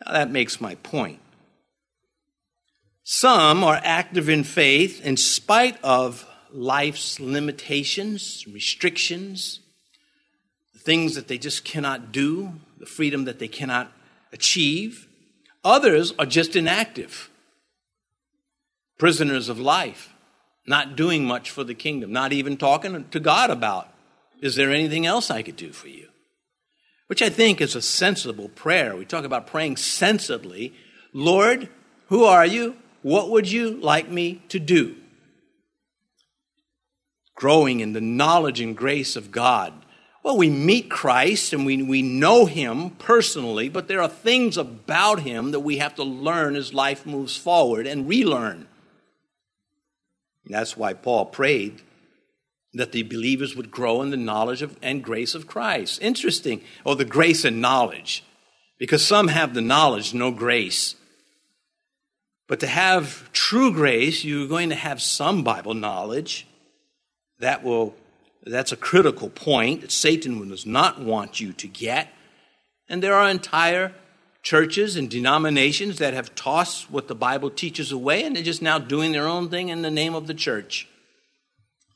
Now 0.05 0.13
that 0.13 0.31
makes 0.31 0.61
my 0.61 0.75
point. 0.75 1.21
Some 3.03 3.65
are 3.65 3.81
active 3.83 4.29
in 4.29 4.45
faith 4.45 5.05
in 5.05 5.17
spite 5.17 5.79
of 5.83 6.27
life's 6.53 7.19
limitations, 7.19 8.45
restrictions, 8.47 9.61
the 10.75 10.81
things 10.81 11.15
that 11.15 11.29
they 11.29 11.39
just 11.39 11.65
cannot 11.65 12.13
do, 12.13 12.61
the 12.79 12.87
freedom 12.87 13.25
that 13.25 13.39
they 13.39 13.49
cannot 13.49 13.91
achieve. 14.35 15.09
Others 15.64 16.12
are 16.18 16.26
just 16.26 16.54
inactive, 16.54 17.30
prisoners 18.99 19.49
of 19.49 19.59
life 19.59 20.14
not 20.66 20.97
doing 20.97 21.25
much 21.25 21.50
for 21.50 21.64
the 21.64 21.75
kingdom, 21.75 22.12
not 22.12 22.33
even 22.33 22.56
talking 22.56 23.06
to 23.11 23.21
God 23.21 23.50
about, 23.50 23.92
is 24.40 24.56
there 24.56 24.71
anything 24.71 25.06
else 25.06 25.30
I 25.30 25.42
could 25.42 25.56
do 25.56 25.73
for 25.73 25.88
you? 25.88 26.09
Which 27.06 27.23
I 27.23 27.28
think 27.28 27.61
is 27.61 27.75
a 27.75 27.83
sensible 27.83 28.49
prayer. 28.49 28.97
We 28.97 29.04
talk 29.04 29.25
about 29.25 29.47
praying 29.47 29.76
sensibly. 29.76 30.73
Lord, 31.12 31.68
who 32.09 32.25
are 32.25 32.47
you? 32.47 32.76
What 33.02 33.30
would 33.30 33.50
you 33.50 33.76
like 33.80 34.09
me 34.09 34.42
to 34.49 34.59
do? 34.59 34.97
Growing 37.35 37.80
in 37.80 37.92
the 37.92 38.00
knowledge 38.00 38.61
and 38.61 38.76
grace 38.76 39.16
of 39.16 39.30
God. 39.30 39.84
Well, 40.25 40.38
we 40.38 40.49
meet 40.49 40.88
Christ 40.88 41.52
and 41.52 41.66
we, 41.66 41.83
we 41.83 42.00
know 42.00 42.47
him 42.47 42.90
personally, 42.90 43.69
but 43.69 43.88
there 43.88 44.00
are 44.00 44.09
things 44.09 44.57
about 44.57 45.21
him 45.21 45.50
that 45.50 45.61
we 45.61 45.76
have 45.76 45.95
to 45.97 46.02
learn 46.02 46.57
as 46.57 46.73
life 46.73 47.04
moves 47.04 47.37
forward 47.37 47.87
and 47.87 48.09
relearn. 48.09 48.66
That's 50.47 50.78
why 50.78 50.95
Paul 50.95 51.26
prayed 51.26 51.83
that 52.73 52.93
the 52.93 53.02
believers 53.02 53.54
would 53.54 53.71
grow 53.71 54.00
in 54.00 54.11
the 54.11 54.16
knowledge 54.16 54.62
of, 54.62 54.78
and 54.81 55.04
grace 55.04 55.35
of 55.35 55.47
Christ. 55.47 56.00
Interesting. 56.00 56.62
Oh, 56.87 56.95
the 56.95 57.04
grace 57.04 57.45
and 57.45 57.61
knowledge. 57.61 58.25
Because 58.78 59.07
some 59.07 59.28
have 59.28 59.52
the 59.52 59.61
knowledge, 59.61 60.14
no 60.14 60.31
grace. 60.31 60.96
But 62.49 62.61
to 62.61 62.66
have 62.66 63.31
true 63.33 63.72
grace, 63.72 64.25
you're 64.25 64.49
going 64.49 64.70
to 64.70 64.75
have 64.75 65.03
some 65.03 65.44
Bible 65.44 65.75
knowledge. 65.75 66.46
That 67.40 67.62
will 67.62 67.94
that's 68.52 68.72
a 68.72 68.76
critical 68.76 69.30
point 69.30 69.80
that 69.80 69.90
Satan 69.90 70.48
does 70.48 70.66
not 70.66 71.00
want 71.00 71.40
you 71.40 71.52
to 71.54 71.66
get. 71.66 72.09
And 72.88 73.02
there 73.02 73.14
are 73.14 73.28
entire 73.28 73.94
churches 74.42 74.96
and 74.96 75.09
denominations 75.09 75.98
that 75.98 76.12
have 76.12 76.35
tossed 76.35 76.90
what 76.90 77.09
the 77.09 77.14
Bible 77.14 77.48
teaches 77.48 77.90
away 77.90 78.22
and 78.22 78.37
they're 78.37 78.42
just 78.42 78.61
now 78.61 78.78
doing 78.78 79.12
their 79.12 79.26
own 79.26 79.48
thing 79.48 79.70
in 79.70 79.80
the 79.80 79.90
name 79.90 80.14
of 80.14 80.26
the 80.26 80.35
church. 80.35 80.87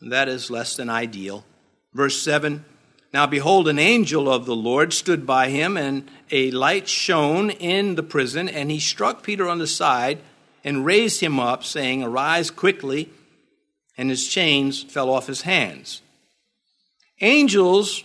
That 0.00 0.28
is 0.28 0.50
less 0.50 0.76
than 0.76 0.88
ideal. 0.88 1.44
Verse 1.92 2.20
7 2.22 2.64
Now 3.12 3.26
behold, 3.26 3.68
an 3.68 3.78
angel 3.78 4.32
of 4.32 4.46
the 4.46 4.56
Lord 4.56 4.92
stood 4.92 5.26
by 5.26 5.48
him, 5.48 5.76
and 5.76 6.08
a 6.30 6.50
light 6.52 6.88
shone 6.88 7.50
in 7.50 7.96
the 7.96 8.02
prison, 8.02 8.48
and 8.48 8.70
he 8.70 8.78
struck 8.78 9.22
Peter 9.22 9.48
on 9.48 9.58
the 9.58 9.66
side 9.66 10.20
and 10.62 10.86
raised 10.86 11.20
him 11.20 11.40
up, 11.40 11.64
saying, 11.64 12.02
Arise 12.02 12.50
quickly. 12.50 13.10
And 13.96 14.10
his 14.10 14.28
chains 14.28 14.84
fell 14.84 15.10
off 15.10 15.26
his 15.26 15.42
hands. 15.42 16.02
Angels 17.20 18.04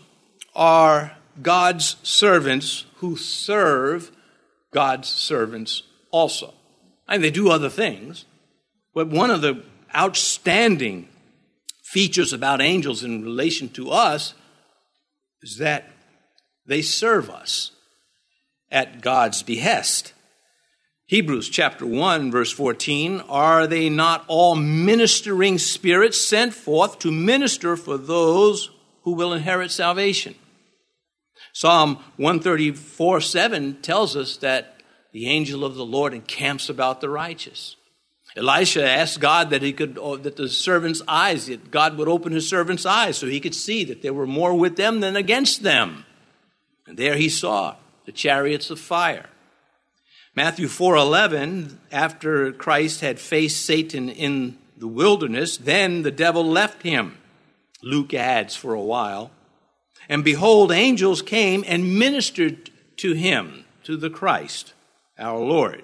are 0.56 1.16
God's 1.42 1.98
servants 2.04 2.86
who 2.98 3.16
serve 3.16 4.12
God's 4.72 5.08
servants 5.08 5.84
also. 6.12 6.54
And 7.08 7.24
they 7.24 7.32
do 7.32 7.50
other 7.50 7.70
things, 7.70 8.26
but 8.94 9.08
one 9.08 9.30
of 9.30 9.42
the 9.42 9.64
outstanding 9.96 11.10
features 11.84 12.34
about 12.34 12.62
angels 12.62 13.04
in 13.04 13.24
relation 13.24 13.70
to 13.70 13.92
us 13.92 14.34
is 15.44 15.58
that 15.58 15.92
they 16.66 16.82
serve 16.82 17.30
us 17.30 17.72
at 18.72 19.02
God's 19.02 19.44
behest. 19.44 20.14
Hebrews 21.06 21.50
chapter 21.50 21.86
1 21.86 22.32
verse 22.32 22.52
14 22.52 23.22
are 23.30 23.68
they 23.68 23.90
not 23.90 24.24
all 24.28 24.56
ministering 24.56 25.60
spirits 25.60 26.20
sent 26.20 26.54
forth 26.54 26.98
to 27.00 27.12
minister 27.12 27.76
for 27.76 27.98
those 27.98 28.72
who 29.04 29.14
will 29.14 29.34
inherit 29.34 29.72
salvation 29.72 30.36
Psalm 31.54 31.98
134 32.18 33.22
7 33.22 33.82
tells 33.82 34.16
us 34.16 34.38
that 34.38 34.82
the 35.12 35.28
angel 35.28 35.64
of 35.64 35.76
the 35.76 35.86
Lord 35.86 36.14
encamps 36.14 36.68
about 36.68 37.00
the 37.00 37.10
righteous. 37.10 37.76
Elisha 38.36 38.84
asked 38.84 39.20
God 39.20 39.52
that 39.52 39.62
he 39.62 39.72
could, 39.72 40.00
oh, 40.02 40.18
that 40.18 40.38
the 40.38 40.50
servant's 40.50 41.04
eyes, 41.08 41.46
that 41.46 41.70
God 41.70 41.98
would 41.98 42.08
open 42.08 42.34
his 42.34 42.50
servant's 42.50 42.86
eyes 42.86 43.18
so 43.18 43.28
he 43.28 43.40
could 43.40 43.54
see 43.54 43.84
that 43.84 44.02
there 44.02 44.14
were 44.14 44.26
more 44.26 44.56
with 44.56 44.76
them 44.76 45.02
than 45.02 45.16
against 45.16 45.62
them. 45.62 46.06
And 46.88 46.98
there 46.98 47.16
he 47.16 47.30
saw 47.30 47.76
the 48.06 48.12
chariots 48.12 48.72
of 48.72 48.80
fire. 48.80 49.30
Matthew 50.36 50.68
4:11 50.68 51.78
after 51.92 52.52
Christ 52.52 53.02
had 53.02 53.20
faced 53.20 53.64
Satan 53.64 54.10
in 54.10 54.58
the 54.76 54.88
wilderness 54.88 55.56
then 55.58 56.02
the 56.02 56.12
devil 56.12 56.44
left 56.44 56.82
him 56.82 57.20
Luke 57.84 58.14
adds 58.14 58.56
for 58.56 58.74
a 58.74 58.82
while 58.82 59.32
and 60.10 60.24
behold, 60.24 60.72
angels 60.72 61.22
came 61.22 61.64
and 61.68 61.98
ministered 61.98 62.70
to 62.98 63.14
him, 63.14 63.66
to 63.84 63.98
the 63.98 64.10
Christ, 64.10 64.74
our 65.18 65.40
Lord. 65.40 65.84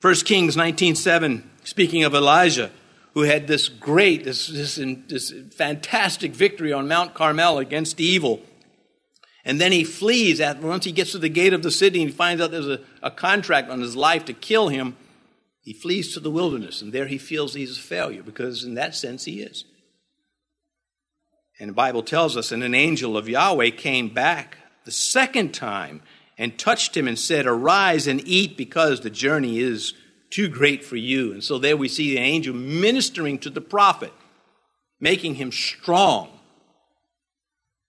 1 0.00 0.14
Kings 0.16 0.56
19.7, 0.56 1.42
speaking 1.64 2.04
of 2.04 2.14
Elijah, 2.14 2.70
who 3.14 3.22
had 3.22 3.46
this 3.46 3.68
great, 3.68 4.24
this, 4.24 4.46
this, 4.48 4.76
this 5.08 5.32
fantastic 5.54 6.32
victory 6.32 6.72
on 6.72 6.86
Mount 6.86 7.14
Carmel 7.14 7.58
against 7.58 7.98
evil. 7.98 8.42
And 9.44 9.60
then 9.60 9.72
he 9.72 9.84
flees 9.84 10.40
after, 10.40 10.66
once 10.66 10.84
he 10.84 10.92
gets 10.92 11.12
to 11.12 11.18
the 11.18 11.28
gate 11.28 11.54
of 11.54 11.62
the 11.62 11.70
city 11.70 12.02
and 12.02 12.10
he 12.10 12.16
finds 12.16 12.42
out 12.42 12.50
there's 12.50 12.68
a, 12.68 12.80
a 13.02 13.10
contract 13.10 13.70
on 13.70 13.80
his 13.80 13.96
life 13.96 14.26
to 14.26 14.34
kill 14.34 14.68
him. 14.68 14.96
He 15.62 15.72
flees 15.72 16.12
to 16.14 16.20
the 16.20 16.30
wilderness, 16.30 16.82
and 16.82 16.92
there 16.92 17.06
he 17.06 17.18
feels 17.18 17.54
he's 17.54 17.78
a 17.78 17.80
failure 17.80 18.22
because, 18.22 18.62
in 18.64 18.74
that 18.74 18.94
sense, 18.94 19.24
he 19.24 19.40
is. 19.40 19.64
And 21.58 21.70
the 21.70 21.74
Bible 21.74 22.02
tells 22.02 22.36
us, 22.36 22.52
and 22.52 22.62
an 22.62 22.74
angel 22.74 23.16
of 23.16 23.28
Yahweh 23.28 23.70
came 23.70 24.08
back 24.08 24.58
the 24.84 24.90
second 24.90 25.54
time 25.54 26.02
and 26.38 26.58
touched 26.58 26.96
him 26.96 27.08
and 27.08 27.18
said, 27.18 27.46
Arise 27.46 28.06
and 28.06 28.20
eat 28.26 28.56
because 28.56 29.00
the 29.00 29.10
journey 29.10 29.58
is 29.58 29.94
too 30.30 30.48
great 30.48 30.84
for 30.84 30.96
you. 30.96 31.32
And 31.32 31.42
so 31.42 31.58
there 31.58 31.76
we 31.76 31.88
see 31.88 32.14
the 32.14 32.20
angel 32.20 32.54
ministering 32.54 33.38
to 33.38 33.50
the 33.50 33.60
prophet, 33.60 34.12
making 35.00 35.36
him 35.36 35.50
strong 35.50 36.28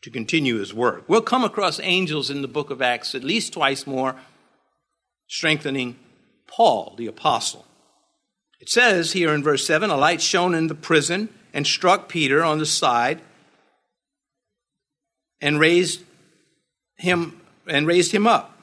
to 0.02 0.10
continue 0.10 0.58
his 0.58 0.74
work. 0.74 1.04
We'll 1.08 1.22
come 1.22 1.44
across 1.44 1.80
angels 1.82 2.30
in 2.30 2.42
the 2.42 2.48
book 2.48 2.70
of 2.70 2.82
Acts 2.82 3.16
at 3.16 3.24
least 3.24 3.54
twice 3.54 3.86
more, 3.86 4.16
strengthening 5.28 5.98
Paul, 6.48 6.96
the 6.98 7.08
apostle. 7.08 7.66
It 8.60 8.70
says 8.70 9.12
here 9.12 9.34
in 9.34 9.44
verse 9.44 9.68
7 9.68 9.90
a 9.90 9.98
light 9.98 10.22
shone 10.22 10.56
in 10.56 10.68
the 10.68 10.76
prison 10.76 11.30
and 11.54 11.68
struck 11.68 12.08
Peter 12.08 12.44
on 12.44 12.60
the 12.60 12.66
side 12.66 13.22
and 15.42 15.60
raised 15.60 16.02
him 16.98 17.42
and 17.68 17.88
raised 17.88 18.12
him 18.12 18.28
up. 18.28 18.58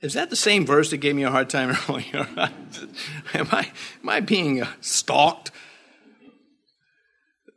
Is 0.00 0.14
that 0.14 0.30
the 0.30 0.36
same 0.36 0.66
verse 0.66 0.90
that 0.90 0.96
gave 0.98 1.14
me 1.14 1.22
a 1.22 1.30
hard 1.30 1.48
time 1.48 1.76
earlier? 1.88 2.26
am, 3.34 3.48
I, 3.52 3.70
am 4.02 4.08
I 4.08 4.20
being 4.20 4.62
uh, 4.62 4.68
stalked? 4.80 5.52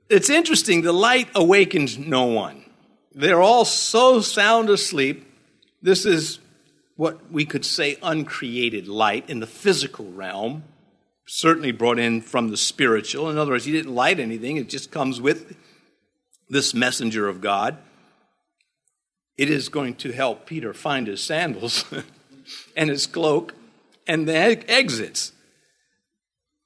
It's 0.10 0.30
interesting. 0.30 0.84
The 0.84 0.94
light 0.94 1.30
awakens 1.34 1.98
no 1.98 2.26
one. 2.26 2.64
They're 3.14 3.42
all 3.42 3.66
so 3.66 4.20
sound 4.22 4.70
asleep 4.70 5.26
This 5.82 6.06
is 6.06 6.40
what 6.98 7.32
we 7.32 7.46
could 7.46 7.66
say 7.66 7.98
uncreated 8.04 8.88
light 8.88 9.30
in 9.30 9.40
the 9.40 9.48
physical 9.48 10.06
realm, 10.12 10.64
certainly 11.28 11.72
brought 11.72 12.00
in 12.00 12.22
from 12.22 12.50
the 12.50 12.58
spiritual. 12.58 13.30
In 13.30 13.38
other 13.38 13.52
words, 13.52 13.66
he 13.66 13.72
didn't 13.72 13.94
light 13.94 14.20
anything, 14.20 14.58
it 14.58 14.70
just 14.70 14.92
comes 14.92 15.20
with 15.20 15.56
this 16.50 16.74
messenger 16.74 17.28
of 17.28 17.42
God. 17.42 17.78
It 19.38 19.50
is 19.50 19.70
going 19.70 19.96
to 19.96 20.12
help 20.12 20.46
Peter 20.46 20.74
find 20.74 21.08
his 21.08 21.22
sandals 21.22 21.86
and 22.76 22.90
his 22.90 23.06
cloak 23.08 23.54
and 24.08 24.28
the 24.28 24.36
exits. 24.36 25.34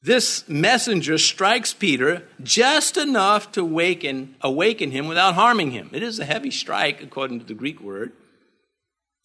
This 0.02 0.48
messenger 0.48 1.18
strikes 1.18 1.74
Peter 1.74 2.24
just 2.42 2.96
enough 2.96 3.52
to 3.54 3.62
awaken, 3.62 4.36
awaken 4.42 4.92
him 4.92 5.08
without 5.08 5.36
harming 5.36 5.72
him. 5.72 5.90
It 5.92 6.04
is 6.04 6.20
a 6.20 6.26
heavy 6.26 6.52
strike, 6.52 7.04
according 7.04 7.40
to 7.40 7.46
the 7.46 7.54
Greek 7.54 7.82
word. 7.82 8.14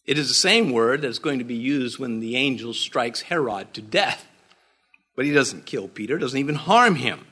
It 0.05 0.17
is 0.17 0.27
the 0.27 0.33
same 0.33 0.71
word 0.71 1.01
that's 1.01 1.19
going 1.19 1.39
to 1.39 1.45
be 1.45 1.55
used 1.55 1.97
when 1.97 2.19
the 2.19 2.35
angel 2.35 2.73
strikes 2.73 3.21
Herod 3.21 3.73
to 3.73 3.81
death. 3.81 4.27
But 5.15 5.25
he 5.25 5.31
doesn't 5.31 5.65
kill 5.65 5.87
Peter, 5.87 6.17
doesn't 6.17 6.37
even 6.37 6.55
harm 6.55 6.95
him. 6.95 7.25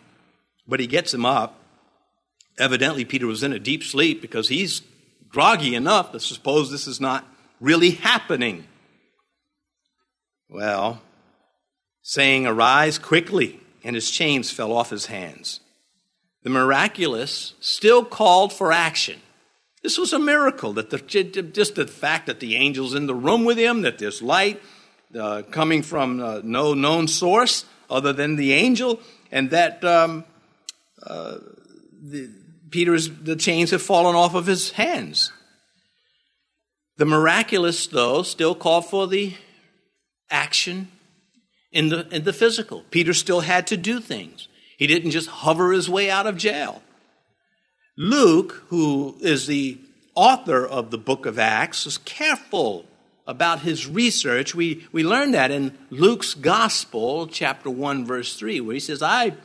But 0.66 0.80
he 0.80 0.88
gets 0.88 1.14
him 1.14 1.26
up. 1.26 1.60
Evidently, 2.58 3.04
Peter 3.04 3.28
was 3.28 3.44
in 3.44 3.52
a 3.52 3.60
deep 3.60 3.84
sleep 3.84 4.22
because 4.22 4.48
he's 4.48 4.82
groggy 5.34 5.74
enough 5.74 6.12
to 6.12 6.20
suppose 6.20 6.70
this 6.70 6.88
is 6.88 7.02
not 7.02 7.28
really 7.60 7.92
happening. 7.92 8.66
Well, 10.48 11.02
saying, 12.04 12.46
Arise 12.46 13.00
quickly, 13.00 13.60
and 13.84 13.96
his 13.96 14.12
chains 14.12 14.52
fell 14.52 14.72
off 14.72 14.92
his 14.92 15.08
hands. 15.08 15.60
The 16.44 16.52
miraculous 16.52 17.56
still 17.60 18.06
called 18.06 18.54
for 18.54 18.72
action. 18.72 19.20
This 19.82 19.98
was 19.98 20.14
a 20.14 20.20
miracle 20.20 20.74
that 20.74 20.92
the, 20.92 21.00
just 21.00 21.76
the 21.76 21.88
fact 21.88 22.28
that 22.28 22.40
the 22.40 22.56
angel's 22.56 22.94
in 22.94 23.08
the 23.08 23.16
room 23.16 23.44
with 23.44 23.58
him, 23.58 23.82
that 23.82 23.98
there's 23.98 24.22
light 24.22 24.62
uh, 25.20 25.42
coming 25.50 25.82
from 25.82 26.22
uh, 26.22 26.42
no 26.44 26.74
known 26.74 27.08
source 27.08 27.66
other 27.90 28.14
than 28.14 28.36
the 28.36 28.54
angel, 28.54 29.00
and 29.32 29.50
that 29.50 29.84
um, 29.84 30.26
uh, 31.02 31.38
the, 32.02 32.30
Peter's 32.74 33.08
the 33.08 33.36
chains 33.36 33.70
have 33.70 33.84
fallen 33.84 34.16
off 34.16 34.34
of 34.34 34.48
his 34.48 34.72
hands. 34.72 35.32
The 36.98 37.06
miraculous, 37.06 37.86
though, 37.86 38.24
still 38.24 38.56
called 38.56 38.88
for 38.88 39.08
the 39.08 39.36
action 40.32 40.88
in 41.72 41.90
the, 41.90 42.08
in 42.10 42.24
the 42.24 42.34
physical. 42.34 42.84
Peter 42.90 43.14
still 43.14 43.42
had 43.42 43.68
to 43.68 43.78
do 43.78 44.00
things. 44.00 44.48
He 44.76 44.88
didn't 44.88 45.12
just 45.12 45.30
hover 45.30 45.72
his 45.72 45.88
way 45.88 46.10
out 46.10 46.26
of 46.26 46.36
jail. 46.36 46.82
Luke, 47.96 48.64
who 48.70 49.18
is 49.22 49.46
the 49.46 49.78
author 50.16 50.66
of 50.66 50.90
the 50.90 50.98
book 50.98 51.28
of 51.28 51.38
Acts, 51.38 51.86
is 51.86 52.00
careful 52.00 52.86
about 53.28 53.60
his 53.60 53.86
research. 53.86 54.56
We, 54.56 54.88
we 54.92 55.04
learn 55.04 55.32
that 55.34 55.52
in 55.52 55.78
Luke's 55.92 56.34
Gospel, 56.34 57.28
chapter 57.28 57.70
1, 57.70 58.04
verse 58.04 58.36
3, 58.36 58.62
where 58.62 58.74
he 58.74 58.80
says, 58.80 59.04
I, 59.04 59.36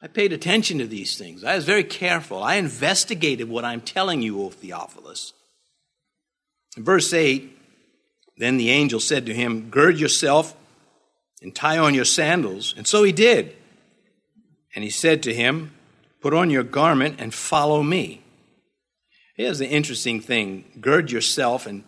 I 0.00 0.06
paid 0.06 0.32
attention 0.32 0.78
to 0.78 0.86
these 0.86 1.18
things. 1.18 1.42
I 1.42 1.56
was 1.56 1.64
very 1.64 1.84
careful. 1.84 2.42
I 2.42 2.54
investigated 2.54 3.48
what 3.48 3.64
I'm 3.64 3.80
telling 3.80 4.22
you, 4.22 4.40
O 4.40 4.50
Theophilus. 4.50 5.32
In 6.76 6.84
verse 6.84 7.12
8, 7.12 7.56
then 8.36 8.56
the 8.56 8.70
angel 8.70 9.00
said 9.00 9.26
to 9.26 9.34
him, 9.34 9.70
Gird 9.70 9.98
yourself 9.98 10.54
and 11.42 11.54
tie 11.54 11.78
on 11.78 11.94
your 11.94 12.04
sandals. 12.04 12.74
And 12.76 12.86
so 12.86 13.02
he 13.02 13.12
did. 13.12 13.56
And 14.74 14.84
he 14.84 14.90
said 14.90 15.22
to 15.24 15.34
him, 15.34 15.72
Put 16.20 16.34
on 16.34 16.50
your 16.50 16.62
garment 16.62 17.16
and 17.18 17.34
follow 17.34 17.82
me. 17.82 18.22
Here's 19.34 19.58
the 19.58 19.68
interesting 19.68 20.20
thing 20.20 20.64
gird 20.80 21.10
yourself 21.10 21.66
and 21.66 21.84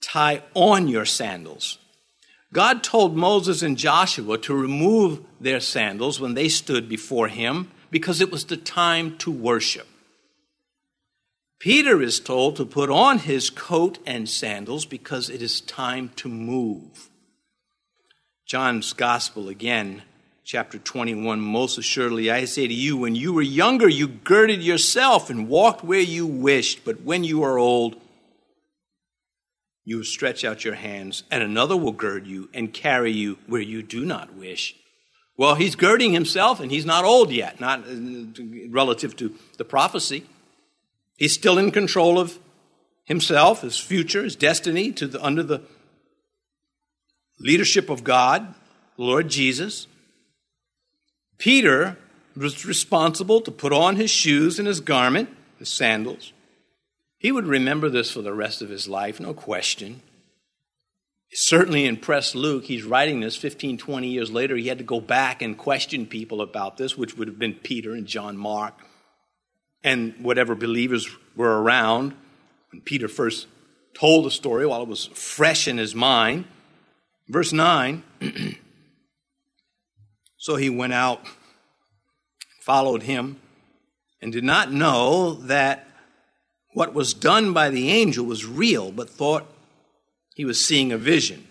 tie 0.00 0.42
on 0.54 0.88
your 0.88 1.04
sandals. 1.04 1.78
God 2.52 2.82
told 2.82 3.16
Moses 3.16 3.62
and 3.62 3.76
Joshua 3.76 4.38
to 4.38 4.54
remove 4.54 5.20
their 5.40 5.60
sandals 5.60 6.20
when 6.20 6.34
they 6.34 6.48
stood 6.48 6.88
before 6.88 7.28
him 7.28 7.70
because 7.90 8.20
it 8.20 8.30
was 8.30 8.44
the 8.44 8.56
time 8.56 9.16
to 9.18 9.30
worship. 9.30 9.86
Peter 11.58 12.02
is 12.02 12.20
told 12.20 12.56
to 12.56 12.64
put 12.64 12.90
on 12.90 13.18
his 13.20 13.50
coat 13.50 13.98
and 14.06 14.28
sandals 14.28 14.84
because 14.84 15.30
it 15.30 15.42
is 15.42 15.60
time 15.60 16.10
to 16.16 16.28
move. 16.28 17.08
John's 18.44 18.92
Gospel 18.92 19.48
again, 19.48 20.02
chapter 20.44 20.78
21 20.78 21.40
Most 21.40 21.78
assuredly, 21.78 22.30
I 22.30 22.44
say 22.44 22.68
to 22.68 22.74
you, 22.74 22.96
when 22.96 23.16
you 23.16 23.32
were 23.32 23.42
younger, 23.42 23.88
you 23.88 24.06
girded 24.06 24.62
yourself 24.62 25.30
and 25.30 25.48
walked 25.48 25.82
where 25.82 26.00
you 26.00 26.26
wished, 26.26 26.84
but 26.84 27.00
when 27.00 27.24
you 27.24 27.42
are 27.42 27.58
old, 27.58 28.00
you 29.86 29.98
will 29.98 30.04
stretch 30.04 30.44
out 30.44 30.64
your 30.64 30.74
hands, 30.74 31.22
and 31.30 31.42
another 31.42 31.76
will 31.76 31.92
gird 31.92 32.26
you 32.26 32.50
and 32.52 32.74
carry 32.74 33.12
you 33.12 33.38
where 33.46 33.62
you 33.62 33.82
do 33.82 34.04
not 34.04 34.34
wish. 34.34 34.74
Well, 35.38 35.54
he's 35.54 35.76
girding 35.76 36.12
himself, 36.12 36.58
and 36.58 36.72
he's 36.72 36.84
not 36.84 37.04
old 37.04 37.30
yet, 37.30 37.60
not 37.60 37.80
uh, 37.80 37.92
relative 38.68 39.14
to 39.16 39.34
the 39.58 39.64
prophecy. 39.64 40.26
He's 41.16 41.32
still 41.32 41.56
in 41.56 41.70
control 41.70 42.18
of 42.18 42.38
himself, 43.04 43.62
his 43.62 43.78
future, 43.78 44.24
his 44.24 44.34
destiny, 44.34 44.90
to 44.92 45.06
the, 45.06 45.24
under 45.24 45.44
the 45.44 45.62
leadership 47.38 47.88
of 47.88 48.02
God, 48.02 48.54
Lord 48.96 49.28
Jesus. 49.28 49.86
Peter 51.38 51.96
was 52.34 52.66
responsible 52.66 53.40
to 53.40 53.52
put 53.52 53.72
on 53.72 53.94
his 53.94 54.10
shoes 54.10 54.58
and 54.58 54.66
his 54.66 54.80
garment, 54.80 55.28
his 55.60 55.68
sandals. 55.68 56.32
He 57.26 57.32
would 57.32 57.48
remember 57.48 57.88
this 57.88 58.12
for 58.12 58.22
the 58.22 58.32
rest 58.32 58.62
of 58.62 58.68
his 58.68 58.86
life, 58.86 59.18
no 59.18 59.34
question. 59.34 60.00
It 61.28 61.38
certainly 61.38 61.84
impressed 61.84 62.36
Luke. 62.36 62.66
He's 62.66 62.84
writing 62.84 63.18
this 63.18 63.34
15, 63.34 63.78
20 63.78 64.06
years 64.06 64.30
later. 64.30 64.54
He 64.54 64.68
had 64.68 64.78
to 64.78 64.84
go 64.84 65.00
back 65.00 65.42
and 65.42 65.58
question 65.58 66.06
people 66.06 66.40
about 66.40 66.76
this, 66.76 66.96
which 66.96 67.16
would 67.16 67.26
have 67.26 67.36
been 67.36 67.54
Peter 67.54 67.94
and 67.94 68.06
John 68.06 68.36
Mark 68.36 68.74
and 69.82 70.14
whatever 70.20 70.54
believers 70.54 71.10
were 71.34 71.60
around 71.60 72.14
when 72.70 72.80
Peter 72.82 73.08
first 73.08 73.48
told 73.92 74.24
the 74.24 74.30
story 74.30 74.64
while 74.64 74.82
it 74.82 74.88
was 74.88 75.06
fresh 75.06 75.66
in 75.66 75.78
his 75.78 75.96
mind. 75.96 76.44
Verse 77.28 77.52
9 77.52 78.04
So 80.36 80.54
he 80.54 80.70
went 80.70 80.92
out, 80.92 81.26
followed 82.60 83.02
him, 83.02 83.40
and 84.22 84.32
did 84.32 84.44
not 84.44 84.70
know 84.70 85.32
that 85.32 85.88
what 86.76 86.92
was 86.92 87.14
done 87.14 87.54
by 87.54 87.70
the 87.70 87.88
angel 87.88 88.26
was 88.26 88.44
real, 88.44 88.92
but 88.92 89.08
thought 89.08 89.50
he 90.34 90.44
was 90.44 90.62
seeing 90.62 90.92
a 90.92 90.98
vision. 90.98 91.48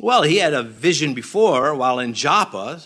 Well, 0.00 0.22
he 0.22 0.38
had 0.38 0.54
a 0.54 0.64
vision 0.64 1.14
before 1.14 1.72
while 1.72 2.00
in 2.00 2.12
Joppa, 2.12 2.82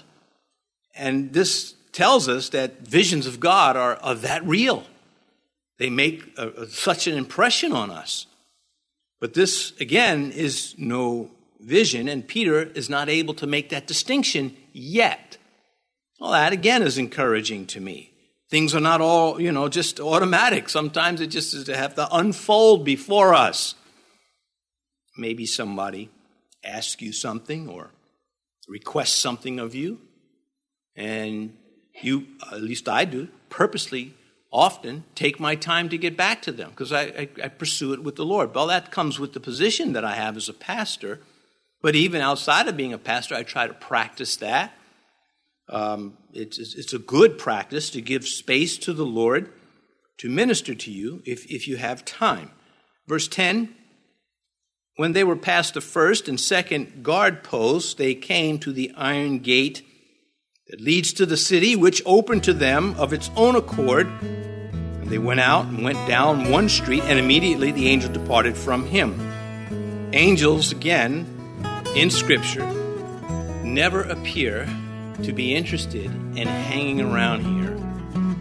and 0.95 1.33
this 1.33 1.73
tells 1.93 2.29
us 2.29 2.51
that 2.51 2.87
visions 2.87 3.27
of 3.27 3.41
God 3.41 3.79
are, 3.79 3.97
are 4.03 4.15
that 4.17 4.45
real. 4.45 4.85
They 5.79 5.89
make 5.89 6.35
a, 6.37 6.51
a, 6.51 6.67
such 6.67 7.07
an 7.07 7.17
impression 7.17 7.73
on 7.73 7.91
us. 7.91 8.27
But 9.21 9.33
this, 9.33 9.73
again, 9.81 10.33
is 10.33 10.75
no 10.77 11.31
vision, 11.61 12.11
and 12.11 12.29
Peter 12.29 12.61
is 12.61 12.91
not 12.91 13.09
able 13.09 13.33
to 13.33 13.47
make 13.47 13.71
that 13.71 13.87
distinction 13.87 14.55
yet. 14.75 15.39
Well, 16.21 16.33
that 16.33 16.53
again 16.53 16.83
is 16.83 16.99
encouraging 16.99 17.69
to 17.69 17.81
me. 17.81 18.10
Things 18.51 18.75
are 18.75 18.81
not 18.81 19.01
all, 19.01 19.41
you 19.41 19.53
know, 19.53 19.69
just 19.69 20.01
automatic. 20.01 20.69
Sometimes 20.69 21.21
it 21.21 21.29
just 21.29 21.55
is 21.55 21.65
to 21.65 21.77
have 21.77 21.95
to 21.95 22.09
unfold 22.11 22.85
before 22.85 23.33
us. 23.33 23.77
Maybe 25.17 25.47
somebody 25.47 26.11
asks 26.65 27.01
you 27.01 27.13
something 27.13 27.69
or 27.69 27.91
requests 28.69 29.15
something 29.15 29.61
of 29.61 29.75
you, 29.75 30.01
and 30.97 31.57
you, 32.03 32.27
at 32.51 32.63
least 32.63 32.89
I 32.89 33.05
do, 33.05 33.29
purposely 33.49 34.15
often 34.53 35.05
take 35.15 35.39
my 35.39 35.55
time 35.55 35.89
to 35.89 35.99
get 35.99 36.17
back 36.17 36.43
to 36.43 36.53
them 36.53 36.71
because 36.71 36.93
I, 36.93 37.03
I, 37.03 37.29
I, 37.45 37.49
pursue 37.49 37.93
it 37.93 38.03
with 38.03 38.17
the 38.17 38.25
Lord. 38.25 38.53
Well, 38.53 38.67
that 38.67 38.91
comes 38.91 39.21
with 39.21 39.33
the 39.33 39.39
position 39.39 39.93
that 39.93 40.05
I 40.05 40.17
have 40.17 40.37
as 40.37 40.49
a 40.49 40.53
pastor. 40.53 41.21
But 41.83 41.95
even 41.95 42.21
outside 42.21 42.67
of 42.67 42.77
being 42.77 42.93
a 42.93 42.99
pastor, 42.99 43.37
I 43.37 43.45
try 43.45 43.69
to 43.69 43.75
practice 43.75 44.37
that. 44.37 44.75
Um, 45.71 46.19
it's, 46.33 46.59
it's 46.59 46.93
a 46.93 46.99
good 46.99 47.39
practice 47.39 47.91
to 47.91 48.01
give 48.01 48.27
space 48.27 48.77
to 48.79 48.93
the 48.93 49.07
Lord 49.07 49.53
to 50.19 50.29
minister 50.29 50.75
to 50.75 50.91
you 50.91 51.23
if, 51.25 51.47
if 51.47 51.69
you 51.69 51.77
have 51.77 52.05
time. 52.05 52.51
Verse 53.07 53.29
10 53.29 53.75
When 54.97 55.13
they 55.13 55.25
were 55.25 55.37
past 55.37 55.75
the 55.75 55.81
first 55.81 56.29
and 56.29 56.39
second 56.39 57.05
guard 57.05 57.45
posts, 57.45 57.95
they 57.95 58.15
came 58.15 58.59
to 58.59 58.73
the 58.73 58.93
iron 58.97 59.39
gate 59.39 59.87
that 60.69 60.81
leads 60.81 61.13
to 61.15 61.27
the 61.27 61.37
city, 61.37 61.77
which 61.77 62.03
opened 62.05 62.45
to 62.45 62.53
them 62.53 62.95
of 62.99 63.13
its 63.13 63.31
own 63.37 63.55
accord. 63.55 64.09
And 64.23 65.09
they 65.09 65.19
went 65.19 65.41
out 65.41 65.67
and 65.67 65.85
went 65.85 66.07
down 66.09 66.51
one 66.51 66.69
street, 66.69 67.05
and 67.05 67.19
immediately 67.19 67.71
the 67.71 67.89
angel 67.89 68.13
departed 68.13 68.57
from 68.57 68.87
him. 68.87 69.15
Angels, 70.13 70.73
again, 70.73 71.27
in 71.95 72.11
Scripture 72.11 72.67
never 73.65 74.03
appear 74.03 74.69
to 75.25 75.33
be 75.33 75.55
interested 75.55 76.07
in 76.07 76.47
hanging 76.47 77.01
around 77.01 77.45
here 77.45 77.77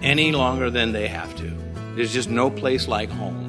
any 0.01 0.31
longer 0.31 0.69
than 0.69 0.91
they 0.91 1.07
have 1.07 1.35
to. 1.37 1.53
There's 1.95 2.13
just 2.13 2.29
no 2.29 2.49
place 2.49 2.87
like 2.87 3.09
home. 3.09 3.47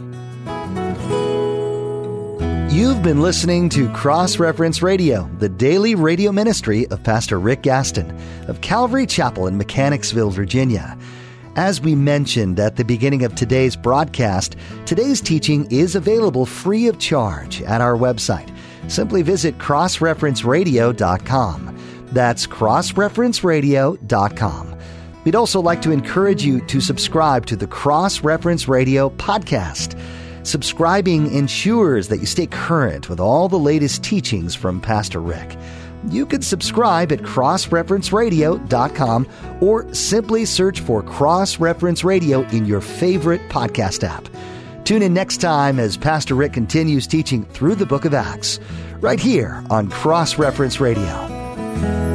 You've 2.71 3.03
been 3.03 3.21
listening 3.21 3.69
to 3.71 3.89
Cross 3.91 4.39
Reference 4.39 4.81
Radio, 4.81 5.29
the 5.39 5.49
daily 5.49 5.97
radio 5.97 6.31
ministry 6.33 6.87
of 6.89 7.03
Pastor 7.03 7.41
Rick 7.41 7.63
Gaston 7.63 8.17
of 8.49 8.61
Calvary 8.61 9.07
Chapel 9.07 9.49
in 9.49 9.59
Mechanicsville, 9.59 10.31
Virginia. 10.31 10.97
As 11.57 11.81
we 11.81 11.97
mentioned 11.97 12.61
at 12.61 12.77
the 12.77 12.85
beginning 12.85 13.25
of 13.25 13.35
today's 13.35 13.75
broadcast, 13.75 14.55
today's 14.87 15.21
teaching 15.21 15.67
is 15.71 15.97
available 15.97 16.47
free 16.47 16.87
of 16.87 17.01
charge 17.01 17.61
at 17.63 17.81
our 17.81 17.97
website. 17.97 18.55
Simply 18.89 19.23
visit 19.23 19.59
crossreferenceradio.com. 19.59 21.80
That's 22.13 22.47
crossreferenceradio.com. 22.47 24.77
We'd 25.25 25.35
also 25.35 25.61
like 25.61 25.83
to 25.83 25.91
encourage 25.91 26.45
you 26.45 26.65
to 26.67 26.81
subscribe 26.81 27.47
to 27.47 27.57
the 27.57 27.67
Cross 27.67 28.23
Reference 28.23 28.69
Radio 28.69 29.11
podcast. 29.11 30.01
Subscribing 30.47 31.35
ensures 31.35 32.07
that 32.09 32.19
you 32.19 32.27
stay 32.27 32.47
current 32.47 33.11
with 33.11 33.21
all 33.21 33.49
the 33.49 33.59
latest 33.59 34.03
teachings 34.03 34.55
from 34.55 34.81
Pastor 34.81 35.21
Rick. 35.21 35.57
You 36.09 36.25
can 36.25 36.41
subscribe 36.41 37.13
at 37.13 37.19
crossreferenceradio.com 37.21 39.29
or 39.61 39.93
simply 39.93 40.47
search 40.47 40.81
for 40.81 41.03
Cross 41.03 41.61
Reference 41.61 42.03
Radio 42.05 42.41
in 42.49 42.65
your 42.65 42.81
favorite 42.81 43.43
podcast 43.51 44.03
app. 44.03 44.27
Tune 44.85 45.03
in 45.03 45.13
next 45.13 45.43
time 45.43 45.79
as 45.79 45.99
Pastor 45.99 46.35
Rick 46.35 46.55
continues 46.55 47.07
teaching 47.07 47.45
through 47.45 47.75
the 47.75 47.85
book 47.85 48.07
of 48.07 48.15
Acts, 48.15 48.59
right 49.01 49.21
here 49.21 49.63
on 49.69 49.91
Cross 49.91 50.39
Reference 50.39 50.81
Radio. 50.81 51.40
Thank 51.73 52.05
you. 52.05 52.10